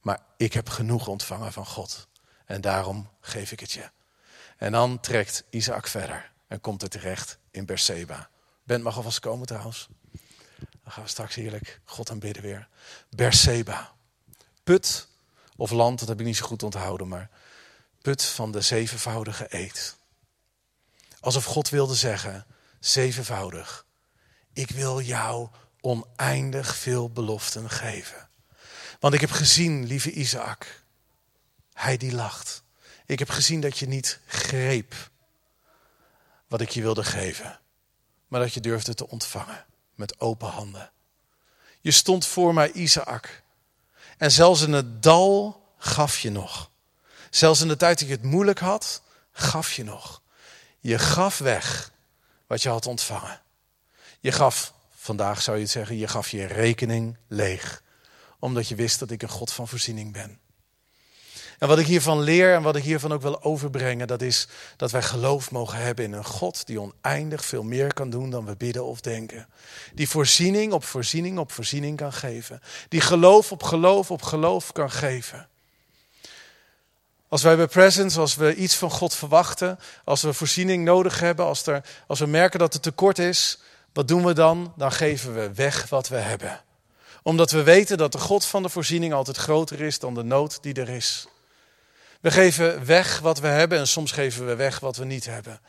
Maar 0.01 0.21
ik 0.37 0.53
heb 0.53 0.69
genoeg 0.69 1.07
ontvangen 1.09 1.53
van 1.53 1.66
God. 1.66 2.09
En 2.45 2.61
daarom 2.61 3.11
geef 3.21 3.53
ik 3.53 3.61
het 3.61 3.73
je. 3.73 3.90
En 4.61 4.73
dan 4.73 5.01
trekt 5.01 5.44
Isaac 5.51 5.87
verder 5.87 6.31
en 6.46 6.61
komt 6.61 6.83
er 6.83 6.88
terecht 6.88 7.38
in 7.51 7.66
Berseba. 7.66 8.31
Bent 8.64 8.83
mag 8.83 8.96
alvast 8.96 9.20
komen 9.20 9.46
trouwens. 9.46 9.88
Dan 10.61 10.92
gaan 10.92 11.03
we 11.03 11.09
straks 11.09 11.35
heerlijk 11.35 11.81
God 11.85 12.11
aanbidden 12.11 12.42
weer. 12.42 12.68
Berseba. 13.11 13.92
Put 14.64 15.09
of 15.57 15.70
land, 15.70 15.99
dat 15.99 16.09
heb 16.09 16.20
ik 16.20 16.27
niet 16.27 16.37
zo 16.37 16.46
goed 16.46 16.62
onthouden, 16.62 17.09
maar 17.09 17.31
put 18.03 18.25
van 18.25 18.53
de 18.53 18.61
zevenvoudige 18.61 19.46
eet. 19.49 19.96
Alsof 21.20 21.44
God 21.44 21.68
wilde 21.68 21.94
zeggen, 21.94 22.46
zevenvoudig, 22.81 23.87
ik 24.53 24.70
wil 24.70 25.01
jou 25.01 25.49
oneindig 25.81 26.77
veel 26.77 27.11
beloften 27.11 27.70
geven. 27.70 28.29
Want 28.99 29.14
ik 29.14 29.20
heb 29.20 29.31
gezien, 29.31 29.87
lieve 29.87 30.11
Isaac, 30.11 30.83
hij 31.73 31.96
die 31.96 32.12
lacht. 32.12 32.62
Ik 33.11 33.18
heb 33.18 33.31
gezien 33.31 33.61
dat 33.61 33.79
je 33.79 33.88
niet 33.88 34.18
greep 34.27 34.94
wat 36.49 36.61
ik 36.61 36.70
je 36.70 36.83
wilde 36.83 37.05
geven, 37.05 37.61
maar 38.29 38.40
dat 38.40 38.55
je 38.55 38.61
durfde 38.61 38.94
te 38.94 39.09
ontvangen 39.09 39.66
met 39.94 40.20
open 40.20 40.49
handen. 40.49 40.90
Je 41.81 41.90
stond 41.90 42.27
voor 42.27 42.55
mij, 42.55 42.73
Isaac. 42.73 43.42
En 44.18 44.31
zelfs 44.31 44.62
in 44.62 44.73
het 44.73 45.03
dal 45.03 45.62
gaf 45.79 46.18
je 46.18 46.31
nog. 46.31 46.70
Zelfs 47.31 47.61
in 47.61 47.68
de 47.68 47.77
tijd 47.77 47.99
dat 47.99 48.09
je 48.09 48.14
het 48.14 48.23
moeilijk 48.23 48.59
had, 48.59 49.03
gaf 49.33 49.73
je 49.73 49.85
nog. 49.85 50.23
Je 50.81 50.99
gaf 50.99 51.38
weg 51.38 51.92
wat 52.46 52.62
je 52.62 52.68
had 52.68 52.87
ontvangen. 52.87 53.40
Je 54.20 54.33
gaf, 54.33 54.75
vandaag 54.94 55.42
zou 55.42 55.57
je 55.57 55.62
het 55.62 55.73
zeggen, 55.73 55.96
je 55.96 56.09
gaf 56.09 56.29
je 56.29 56.44
rekening 56.44 57.16
leeg. 57.29 57.83
Omdat 58.38 58.68
je 58.68 58.75
wist 58.75 58.99
dat 58.99 59.11
ik 59.11 59.23
een 59.23 59.29
God 59.29 59.53
van 59.53 59.68
voorziening 59.68 60.12
ben. 60.12 60.40
En 61.61 61.68
wat 61.68 61.79
ik 61.79 61.87
hiervan 61.87 62.20
leer 62.20 62.55
en 62.55 62.62
wat 62.62 62.77
ik 62.77 62.83
hiervan 62.83 63.12
ook 63.12 63.23
wil 63.23 63.42
overbrengen, 63.42 64.07
dat 64.07 64.23
is 64.23 64.49
dat 64.77 64.90
wij 64.90 65.03
geloof 65.03 65.51
mogen 65.51 65.79
hebben 65.79 66.05
in 66.05 66.12
een 66.12 66.25
God 66.25 66.66
die 66.66 66.81
oneindig 66.81 67.44
veel 67.44 67.62
meer 67.62 67.94
kan 67.94 68.11
doen 68.11 68.31
dan 68.31 68.44
we 68.44 68.57
bidden 68.57 68.85
of 68.85 69.01
denken. 69.01 69.49
Die 69.94 70.09
voorziening 70.09 70.73
op 70.73 70.85
voorziening 70.85 71.38
op 71.38 71.53
voorziening 71.53 71.96
kan 71.96 72.12
geven. 72.12 72.61
Die 72.88 73.01
geloof 73.01 73.53
op 73.53 73.62
geloof 73.62 74.11
op 74.11 74.23
geloof 74.23 74.73
kan 74.73 74.90
geven. 74.90 75.49
Als 77.29 77.42
wij 77.42 77.57
bij 77.57 77.66
Presence, 77.66 78.20
als 78.20 78.35
we 78.35 78.55
iets 78.55 78.75
van 78.75 78.90
God 78.90 79.14
verwachten, 79.14 79.79
als 80.05 80.23
we 80.23 80.33
voorziening 80.33 80.85
nodig 80.85 81.20
hebben, 81.20 81.44
als, 81.44 81.66
er, 81.66 81.85
als 82.07 82.18
we 82.18 82.27
merken 82.27 82.59
dat 82.59 82.73
het 82.73 82.83
tekort 82.83 83.18
is, 83.18 83.59
wat 83.92 84.09
doen 84.09 84.25
we 84.25 84.33
dan? 84.33 84.73
Dan 84.77 84.92
geven 84.92 85.35
we 85.35 85.55
weg 85.55 85.88
wat 85.88 86.09
we 86.09 86.16
hebben. 86.16 86.61
Omdat 87.23 87.51
we 87.51 87.62
weten 87.62 87.99
dat 87.99 88.12
de 88.12 88.18
God 88.18 88.44
van 88.44 88.62
de 88.62 88.68
voorziening 88.68 89.12
altijd 89.12 89.37
groter 89.37 89.81
is 89.81 89.99
dan 89.99 90.14
de 90.14 90.23
nood 90.23 90.62
die 90.62 90.75
er 90.75 90.88
is. 90.88 91.29
We 92.20 92.30
geven 92.30 92.87
weg 92.87 93.18
wat 93.18 93.38
we 93.38 93.46
hebben 93.46 93.78
en 93.78 93.88
soms 93.88 94.12
geven 94.12 94.46
we 94.46 94.54
weg 94.54 94.80
wat 94.80 94.96
we 94.96 95.04
niet 95.04 95.26
hebben. 95.26 95.61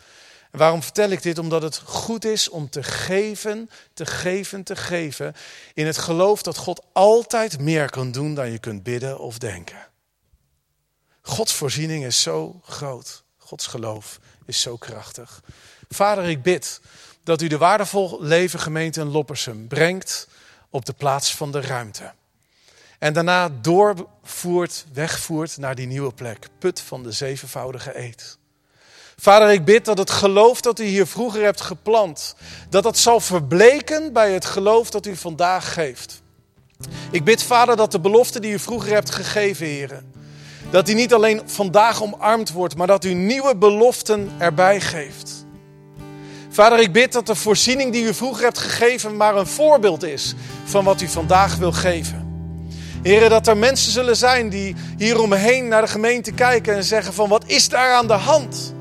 En 0.52 0.60
waarom 0.60 0.84
vertel 0.84 1.10
ik 1.10 1.22
dit? 1.22 1.38
Omdat 1.38 1.62
het 1.62 1.78
goed 1.78 2.26
is 2.26 2.50
om 2.50 2.70
te 2.70 2.84
geven, 2.84 3.70
te 3.94 4.06
geven, 4.06 4.64
te 4.64 4.76
geven. 4.76 5.36
In 5.74 5.86
het 5.86 5.98
geloof 5.98 6.42
dat 6.42 6.58
God 6.58 6.86
altijd 6.94 7.60
meer 7.60 7.90
kan 7.90 8.12
doen 8.12 8.34
dan 8.34 8.52
je 8.52 8.60
kunt 8.60 8.84
bidden 8.84 9.20
of 9.20 9.38
denken. 9.38 9.88
Gods 11.22 11.54
voorziening 11.54 12.06
is 12.06 12.22
zo 12.22 12.62
groot. 12.64 13.24
Gods 13.38 13.68
geloof 13.68 14.20
is 14.46 14.62
zo 14.62 14.78
krachtig. 14.78 15.44
Vader, 15.90 16.24
ik 16.24 16.42
bid 16.42 16.82
dat 17.24 17.42
u 17.42 17.48
de 17.48 17.58
waardevol 17.58 18.18
leven 18.22 18.60
gemeente 18.60 19.00
in 19.00 19.08
Loppersum 19.08 19.68
brengt 19.68 20.28
op 20.70 20.86
de 20.86 20.94
plaats 20.94 21.36
van 21.36 21.52
de 21.52 21.62
ruimte. 21.62 22.14
En 23.02 23.14
daarna 23.14 23.50
doorvoert, 23.62 24.86
wegvoert 24.94 25.58
naar 25.58 25.76
die 25.76 25.88
nieuwe 25.88 26.14
plek. 26.14 26.48
Put 26.60 26.82
van 26.82 27.04
de 27.04 27.12
zevenvoudige 27.12 28.00
eed. 28.00 28.38
Vader, 29.18 29.52
ik 29.52 29.66
bid 29.66 29.86
dat 29.86 29.98
het 29.98 30.12
geloof 30.12 30.62
dat 30.62 30.80
u 30.80 30.84
hier 30.84 31.08
vroeger 31.08 31.44
hebt 31.44 31.62
geplant, 31.62 32.36
dat 32.70 32.84
dat 32.84 32.98
zal 32.98 33.20
verbleken 33.20 34.14
bij 34.14 34.32
het 34.32 34.46
geloof 34.46 34.90
dat 34.90 35.06
u 35.06 35.16
vandaag 35.16 35.74
geeft. 35.74 36.22
Ik 37.12 37.24
bid, 37.24 37.44
Vader, 37.44 37.76
dat 37.76 37.92
de 37.92 38.00
belofte 38.00 38.40
die 38.40 38.52
u 38.52 38.60
vroeger 38.60 38.94
hebt 38.94 39.10
gegeven, 39.10 39.66
heren, 39.66 40.14
dat 40.70 40.86
die 40.86 40.96
niet 40.96 41.14
alleen 41.14 41.42
vandaag 41.46 42.02
omarmd 42.02 42.52
wordt, 42.52 42.76
maar 42.76 42.88
dat 42.88 43.06
u 43.06 43.14
nieuwe 43.14 43.56
beloften 43.56 44.32
erbij 44.38 44.82
geeft. 44.82 45.46
Vader, 46.50 46.80
ik 46.80 46.92
bid 46.92 47.12
dat 47.12 47.28
de 47.28 47.36
voorziening 47.36 47.92
die 47.92 48.06
u 48.06 48.14
vroeger 48.14 48.44
hebt 48.44 48.60
gegeven 48.60 49.18
maar 49.18 49.36
een 49.36 49.48
voorbeeld 49.48 50.04
is 50.04 50.34
van 50.64 50.84
wat 50.84 51.02
u 51.02 51.08
vandaag 51.08 51.56
wil 51.56 51.72
geven. 51.72 52.21
Heren, 53.02 53.30
dat 53.30 53.48
er 53.48 53.58
mensen 53.58 53.92
zullen 53.92 54.18
zijn 54.18 54.50
die 54.50 54.76
hieromheen 54.98 55.68
naar 55.68 55.82
de 55.82 55.88
gemeente 55.88 56.32
kijken 56.32 56.76
en 56.76 56.84
zeggen 56.84 57.14
van 57.14 57.30
wat 57.30 57.44
is 57.46 57.70
daar 57.70 57.94
aan 57.94 58.08
de 58.08 58.14
hand? 58.14 58.74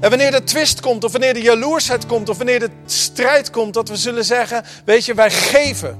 En 0.00 0.10
wanneer 0.10 0.30
de 0.30 0.44
twist 0.44 0.80
komt, 0.80 1.04
of 1.04 1.12
wanneer 1.12 1.34
de 1.34 1.42
jaloersheid 1.42 2.06
komt, 2.06 2.28
of 2.28 2.36
wanneer 2.36 2.58
de 2.58 2.70
strijd 2.86 3.50
komt, 3.50 3.74
dat 3.74 3.88
we 3.88 3.96
zullen 3.96 4.24
zeggen, 4.24 4.64
weet 4.84 5.04
je, 5.04 5.14
wij 5.14 5.30
geven. 5.30 5.98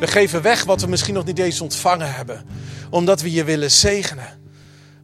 We 0.00 0.06
geven 0.06 0.42
weg 0.42 0.64
wat 0.64 0.80
we 0.80 0.86
misschien 0.86 1.14
nog 1.14 1.24
niet 1.24 1.38
eens 1.38 1.60
ontvangen 1.60 2.14
hebben, 2.14 2.44
omdat 2.90 3.20
we 3.20 3.32
je 3.32 3.44
willen 3.44 3.70
zegenen. 3.70 4.28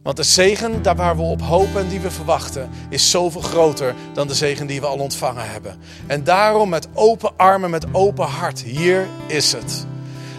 Want 0.03 0.17
de 0.17 0.23
zegen, 0.23 0.81
daar 0.81 0.95
waar 0.95 1.15
we 1.15 1.21
op 1.21 1.41
hopen 1.41 1.81
en 1.81 1.87
die 1.87 1.99
we 1.99 2.11
verwachten, 2.11 2.69
is 2.89 3.11
zoveel 3.11 3.41
groter 3.41 3.95
dan 4.13 4.27
de 4.27 4.33
zegen 4.33 4.67
die 4.67 4.81
we 4.81 4.87
al 4.87 4.97
ontvangen 4.97 5.49
hebben. 5.49 5.79
En 6.07 6.23
daarom 6.23 6.69
met 6.69 6.87
open 6.93 7.31
armen, 7.37 7.69
met 7.69 7.85
open 7.91 8.27
hart, 8.27 8.61
hier 8.61 9.07
is 9.27 9.51
het. 9.51 9.85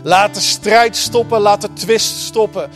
Laat 0.05 0.35
de 0.35 0.40
strijd 0.40 0.97
stoppen, 0.97 1.40
laat 1.40 1.61
de 1.61 1.73
twist 1.73 2.17
stoppen. 2.17 2.71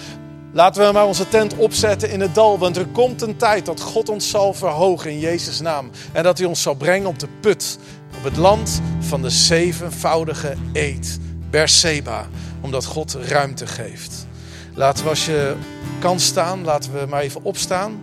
Laten 0.52 0.86
we 0.86 0.92
maar 0.92 1.06
onze 1.06 1.28
tent 1.28 1.56
opzetten 1.56 2.10
in 2.10 2.20
het 2.20 2.34
dal, 2.34 2.58
want 2.58 2.76
er 2.76 2.86
komt 2.86 3.22
een 3.22 3.36
tijd 3.36 3.66
dat 3.66 3.80
God 3.80 4.08
ons 4.08 4.30
zal 4.30 4.54
verhogen 4.54 5.10
in 5.10 5.18
Jezus' 5.18 5.60
naam. 5.60 5.90
En 6.12 6.22
dat 6.22 6.38
hij 6.38 6.46
ons 6.46 6.62
zal 6.62 6.74
brengen 6.74 7.08
op 7.08 7.18
de 7.18 7.28
put, 7.40 7.78
op 8.16 8.24
het 8.24 8.36
land 8.36 8.80
van 9.00 9.22
de 9.22 9.30
zevenvoudige 9.30 10.54
eed, 10.72 11.18
Berseba, 11.50 12.28
omdat 12.60 12.84
God 12.84 13.14
ruimte 13.14 13.66
geeft. 13.66 14.26
Laten 14.74 15.04
we 15.04 15.10
als 15.10 15.26
je 15.26 15.56
kan 15.98 16.20
staan, 16.20 16.64
laten 16.64 16.92
we 16.92 17.06
maar 17.08 17.22
even 17.22 17.44
opstaan. 17.44 18.00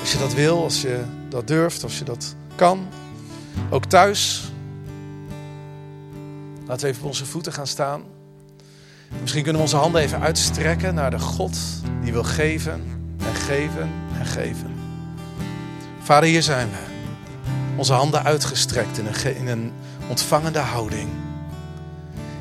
Als 0.00 0.12
je 0.12 0.18
dat 0.18 0.34
wil, 0.34 0.62
als 0.62 0.80
je 0.80 1.00
dat 1.28 1.46
durft, 1.46 1.82
als 1.82 1.98
je 1.98 2.04
dat 2.04 2.34
kan. 2.54 2.86
Ook 3.70 3.84
thuis. 3.84 4.50
Laten 6.68 6.82
we 6.82 6.88
even 6.92 7.02
op 7.02 7.08
onze 7.08 7.26
voeten 7.26 7.52
gaan 7.52 7.66
staan. 7.66 8.02
Misschien 9.20 9.42
kunnen 9.42 9.60
we 9.60 9.66
onze 9.66 9.76
handen 9.76 10.00
even 10.00 10.20
uitstrekken 10.20 10.94
naar 10.94 11.10
de 11.10 11.18
God 11.18 11.56
die 12.02 12.12
wil 12.12 12.24
geven 12.24 12.84
en 13.18 13.34
geven 13.34 13.90
en 14.18 14.26
geven. 14.26 14.74
Vader, 16.02 16.28
hier 16.28 16.42
zijn 16.42 16.68
we. 16.68 16.76
Onze 17.76 17.92
handen 17.92 18.24
uitgestrekt 18.24 18.98
in 18.98 19.06
een, 19.06 19.36
in 19.36 19.46
een 19.46 19.72
ontvangende 20.08 20.58
houding. 20.58 21.08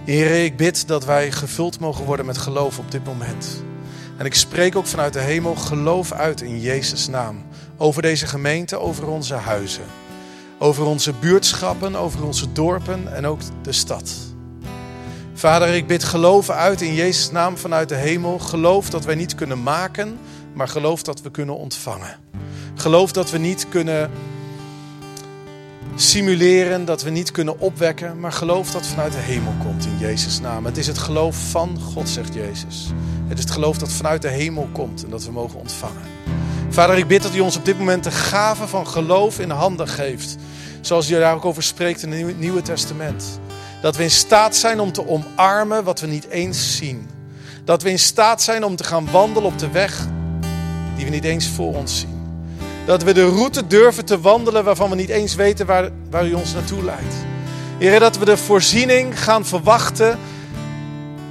Heer, 0.05 0.43
ik 0.43 0.57
bid 0.57 0.87
dat 0.87 1.05
wij 1.05 1.31
gevuld 1.31 1.79
mogen 1.79 2.05
worden 2.05 2.25
met 2.25 2.37
geloof 2.37 2.79
op 2.79 2.91
dit 2.91 3.05
moment. 3.05 3.63
En 4.17 4.25
ik 4.25 4.35
spreek 4.35 4.75
ook 4.75 4.85
vanuit 4.85 5.13
de 5.13 5.19
hemel 5.19 5.55
geloof 5.55 6.11
uit 6.11 6.41
in 6.41 6.59
Jezus' 6.59 7.07
naam. 7.07 7.45
Over 7.77 8.01
deze 8.01 8.27
gemeente, 8.27 8.79
over 8.79 9.07
onze 9.07 9.33
huizen. 9.33 9.85
Over 10.59 10.85
onze 10.85 11.13
buurtschappen, 11.13 11.95
over 11.95 12.25
onze 12.25 12.51
dorpen 12.51 13.15
en 13.15 13.25
ook 13.25 13.39
de 13.61 13.71
stad. 13.71 14.13
Vader, 15.33 15.67
ik 15.67 15.87
bid 15.87 16.03
geloof 16.03 16.49
uit 16.49 16.81
in 16.81 16.93
Jezus' 16.93 17.31
naam 17.31 17.57
vanuit 17.57 17.89
de 17.89 17.95
hemel. 17.95 18.39
Geloof 18.39 18.89
dat 18.89 19.05
wij 19.05 19.15
niet 19.15 19.35
kunnen 19.35 19.63
maken, 19.63 20.17
maar 20.53 20.67
geloof 20.67 21.03
dat 21.03 21.21
we 21.21 21.31
kunnen 21.31 21.57
ontvangen. 21.57 22.19
Geloof 22.75 23.11
dat 23.11 23.31
we 23.31 23.37
niet 23.37 23.69
kunnen 23.69 24.11
simuleren, 25.95 26.85
dat 26.85 27.03
we 27.03 27.09
niet 27.09 27.31
kunnen 27.31 27.59
opwekken, 27.59 28.19
maar 28.19 28.31
geloof 28.31 28.71
dat 28.71 28.87
vanuit 28.87 29.11
de 29.11 29.17
hemel 29.17 29.53
komt 29.63 29.85
in 29.85 29.97
Jezus' 29.97 30.39
naam. 30.39 30.65
Het 30.65 30.77
is 30.77 30.87
het 30.87 30.97
geloof 30.97 31.49
van 31.49 31.79
God, 31.79 32.09
zegt 32.09 32.33
Jezus. 32.33 32.91
Het 33.27 33.37
is 33.37 33.43
het 33.43 33.53
geloof 33.53 33.77
dat 33.77 33.91
vanuit 33.91 34.21
de 34.21 34.29
hemel 34.29 34.69
komt 34.71 35.03
en 35.03 35.09
dat 35.09 35.25
we 35.25 35.31
mogen 35.31 35.59
ontvangen. 35.59 36.16
Vader, 36.77 36.97
ik 36.97 37.07
bid 37.07 37.23
dat 37.23 37.35
u 37.35 37.39
ons 37.39 37.57
op 37.57 37.65
dit 37.65 37.77
moment 37.77 38.03
de 38.03 38.11
gave 38.11 38.67
van 38.67 38.87
geloof 38.87 39.39
in 39.39 39.49
handen 39.49 39.87
geeft. 39.87 40.35
Zoals 40.81 41.09
u 41.09 41.13
daar 41.13 41.35
ook 41.35 41.45
over 41.45 41.63
spreekt 41.63 42.03
in 42.03 42.11
het 42.11 42.39
Nieuwe 42.39 42.61
Testament. 42.61 43.39
Dat 43.81 43.95
we 43.95 44.03
in 44.03 44.11
staat 44.11 44.55
zijn 44.55 44.79
om 44.79 44.91
te 44.91 45.07
omarmen 45.07 45.83
wat 45.83 45.99
we 45.99 46.07
niet 46.07 46.27
eens 46.29 46.75
zien. 46.75 47.09
Dat 47.65 47.83
we 47.83 47.89
in 47.89 47.99
staat 47.99 48.41
zijn 48.41 48.63
om 48.63 48.75
te 48.75 48.83
gaan 48.83 49.11
wandelen 49.11 49.51
op 49.51 49.59
de 49.59 49.71
weg 49.71 50.07
die 50.95 51.05
we 51.05 51.11
niet 51.11 51.23
eens 51.23 51.47
voor 51.47 51.75
ons 51.75 51.99
zien. 51.99 52.41
Dat 52.85 53.03
we 53.03 53.13
de 53.13 53.29
route 53.29 53.67
durven 53.67 54.05
te 54.05 54.21
wandelen 54.21 54.63
waarvan 54.63 54.89
we 54.89 54.95
niet 54.95 55.09
eens 55.09 55.35
weten 55.35 55.65
waar, 55.65 55.89
waar 56.09 56.27
u 56.27 56.33
ons 56.33 56.53
naartoe 56.53 56.83
leidt. 56.83 57.15
Heer, 57.79 57.99
dat 57.99 58.17
we 58.17 58.25
de 58.25 58.37
voorziening 58.37 59.23
gaan 59.23 59.45
verwachten 59.45 60.19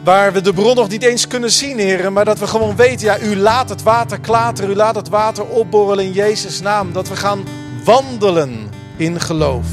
waar 0.06 0.32
we 0.32 0.40
de 0.40 0.52
bron 0.52 0.74
nog 0.74 0.88
niet 0.88 1.02
eens 1.02 1.26
kunnen 1.26 1.50
zien, 1.50 1.78
Heer. 1.78 2.12
Maar 2.12 2.24
dat 2.24 2.38
we 2.38 2.46
gewoon 2.46 2.76
weten, 2.76 3.06
ja, 3.06 3.20
u 3.20 3.36
laat 3.36 3.68
het 3.68 3.82
water 3.82 4.20
klateren, 4.20 4.70
u 4.70 4.74
laat 4.74 4.94
het 4.94 5.08
water 5.08 5.44
opborrelen 5.44 6.04
in 6.04 6.12
Jezus' 6.12 6.60
naam. 6.60 6.92
Dat 6.92 7.08
we 7.08 7.16
gaan 7.16 7.44
wandelen 7.84 8.70
in 8.96 9.20
geloof 9.20 9.66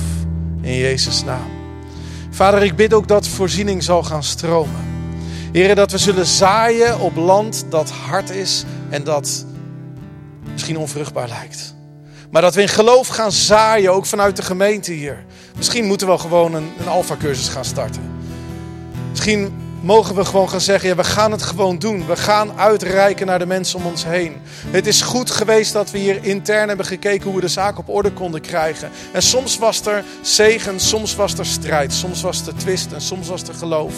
in 0.62 0.78
Jezus' 0.78 1.24
naam. 1.24 1.52
Vader, 2.30 2.64
ik 2.64 2.76
bid 2.76 2.94
ook 2.94 3.08
dat 3.08 3.28
voorziening 3.28 3.84
zal 3.84 4.04
gaan 4.04 4.24
stromen. 4.24 4.82
Heer, 5.52 5.76
dat 5.76 5.92
we 5.92 5.98
zullen 5.98 6.26
zaaien 6.26 7.00
op 7.00 7.16
land 7.16 7.66
dat 7.70 7.90
hard 7.90 8.30
is 8.30 8.64
en 8.90 9.04
dat 9.04 9.46
misschien 10.52 10.78
onvruchtbaar 10.78 11.28
lijkt. 11.28 11.76
Maar 12.32 12.42
dat 12.42 12.56
we 12.56 12.62
in 12.62 12.68
geloof 12.68 13.08
gaan 13.08 13.32
zaaien, 13.32 13.94
ook 13.94 14.06
vanuit 14.06 14.36
de 14.36 14.44
gemeente 14.44 14.92
hier. 14.92 15.26
Misschien 15.58 15.86
moeten 15.86 16.08
we 16.08 16.14
wel 16.14 16.22
gewoon 16.22 16.54
een, 16.54 16.72
een 16.80 16.88
alfa-cursus 16.88 17.48
gaan 17.48 17.66
starten. 17.66 18.02
Misschien 19.10 19.63
mogen 19.84 20.16
we 20.16 20.26
gewoon 20.26 20.50
gaan 20.50 20.62
zeggen: 20.62 20.90
ja, 20.90 20.96
we 20.96 21.04
gaan 21.04 21.32
het 21.32 21.44
gewoon 21.44 21.78
doen. 21.78 22.06
We 22.06 22.16
gaan 22.16 22.60
uitreiken 22.60 23.26
naar 23.26 23.40
de 23.40 23.46
mensen 23.46 23.80
om 23.80 23.86
ons 23.86 24.06
heen. 24.06 24.42
Het 24.68 24.88
is 24.88 25.02
goed 25.02 25.32
geweest 25.32 25.74
dat 25.74 25.92
we 25.92 25.98
hier 25.98 26.24
intern 26.24 26.68
hebben 26.68 26.86
gekeken 26.86 27.24
hoe 27.26 27.36
we 27.36 27.42
de 27.42 27.48
zaak 27.48 27.78
op 27.78 27.90
orde 27.90 28.12
konden 28.12 28.42
krijgen. 28.42 28.90
En 29.12 29.22
soms 29.22 29.58
was 29.58 29.86
er 29.86 30.04
zegen, 30.22 30.80
soms 30.80 31.16
was 31.16 31.38
er 31.38 31.46
strijd, 31.46 31.94
soms 31.94 32.22
was 32.22 32.48
er 32.48 32.56
twist 32.56 32.92
en 32.92 33.02
soms 33.02 33.28
was 33.28 33.44
er 33.44 33.54
geloof. 33.54 33.94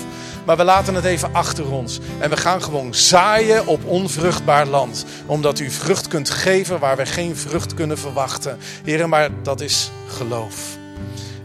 Maar 0.45 0.57
we 0.57 0.64
laten 0.64 0.95
het 0.95 1.05
even 1.05 1.34
achter 1.34 1.72
ons. 1.72 1.99
En 2.20 2.30
we 2.30 2.38
gaan 2.38 2.64
gewoon 2.64 2.93
zaaien 2.93 3.68
op 3.68 3.86
onvruchtbaar 3.86 4.66
land. 4.68 5.05
Omdat 5.26 5.59
u 5.59 5.70
vrucht 5.70 6.07
kunt 6.07 6.30
geven 6.30 6.80
waar 6.80 6.97
we 6.97 7.05
geen 7.05 7.36
vrucht 7.36 7.74
kunnen 7.74 7.97
verwachten. 7.97 8.57
Heren, 8.84 9.09
maar 9.09 9.30
dat 9.43 9.62
is 9.62 9.91
geloof. 10.07 10.84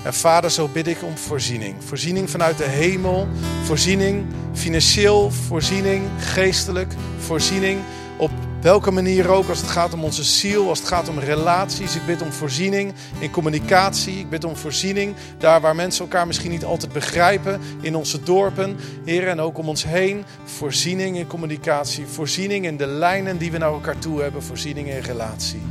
En 0.05 0.15
vader, 0.15 0.51
zo 0.51 0.69
bid 0.69 0.87
ik 0.87 1.03
om 1.03 1.17
voorziening. 1.17 1.75
Voorziening 1.85 2.31
vanuit 2.31 2.59
de 2.59 2.65
hemel. 2.65 3.29
Voorziening 3.65 4.27
financieel, 4.53 5.31
voorziening 5.31 6.09
geestelijk, 6.19 6.93
voorziening 7.19 7.81
Op 8.17 8.31
welke 8.61 8.91
manier 8.91 9.29
ook, 9.29 9.49
als 9.49 9.61
het 9.61 9.71
gaat 9.71 9.93
om 9.93 10.05
onze 10.05 10.25
ziel, 10.25 10.69
als 10.69 10.79
het 10.79 10.89
gaat 10.89 11.09
om 11.09 11.19
relaties. 11.19 11.97
Ik 11.97 12.07
bid 12.07 12.23
om 12.23 12.33
voorziening 12.33 12.93
in 13.19 13.31
communicatie. 13.31 14.19
Ik 14.19 14.31
bid 14.31 14.45
om 14.45 14.57
voorziening 14.57 15.15
daar 15.39 15.61
waar 15.61 15.75
mensen 15.75 16.05
elkaar 16.05 16.27
misschien 16.27 16.51
niet 16.51 16.65
altijd 16.65 16.93
begrijpen. 16.93 17.61
In 17.81 17.97
onze 17.97 18.23
dorpen, 18.23 18.77
Heer, 19.05 19.29
en 19.29 19.41
ook 19.41 19.59
om 19.59 19.69
ons 19.69 19.85
heen. 19.85 20.25
Voorziening 20.45 21.17
in 21.17 21.27
communicatie. 21.27 22.07
Voorziening 22.07 22.65
in 22.65 22.77
de 22.77 22.87
lijnen 22.87 23.39
die 23.39 23.51
we 23.51 23.59
naar 23.59 23.73
elkaar 23.73 23.99
toe 23.99 24.21
hebben. 24.21 24.43
Voorziening 24.43 24.89
in 24.89 25.01
relatie. 25.01 25.63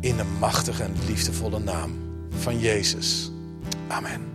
In 0.00 0.16
de 0.16 0.24
machtige 0.38 0.82
en 0.82 0.96
liefdevolle 1.06 1.58
naam 1.58 1.98
van 2.30 2.58
Jezus. 2.58 3.30
Amen. 3.90 4.29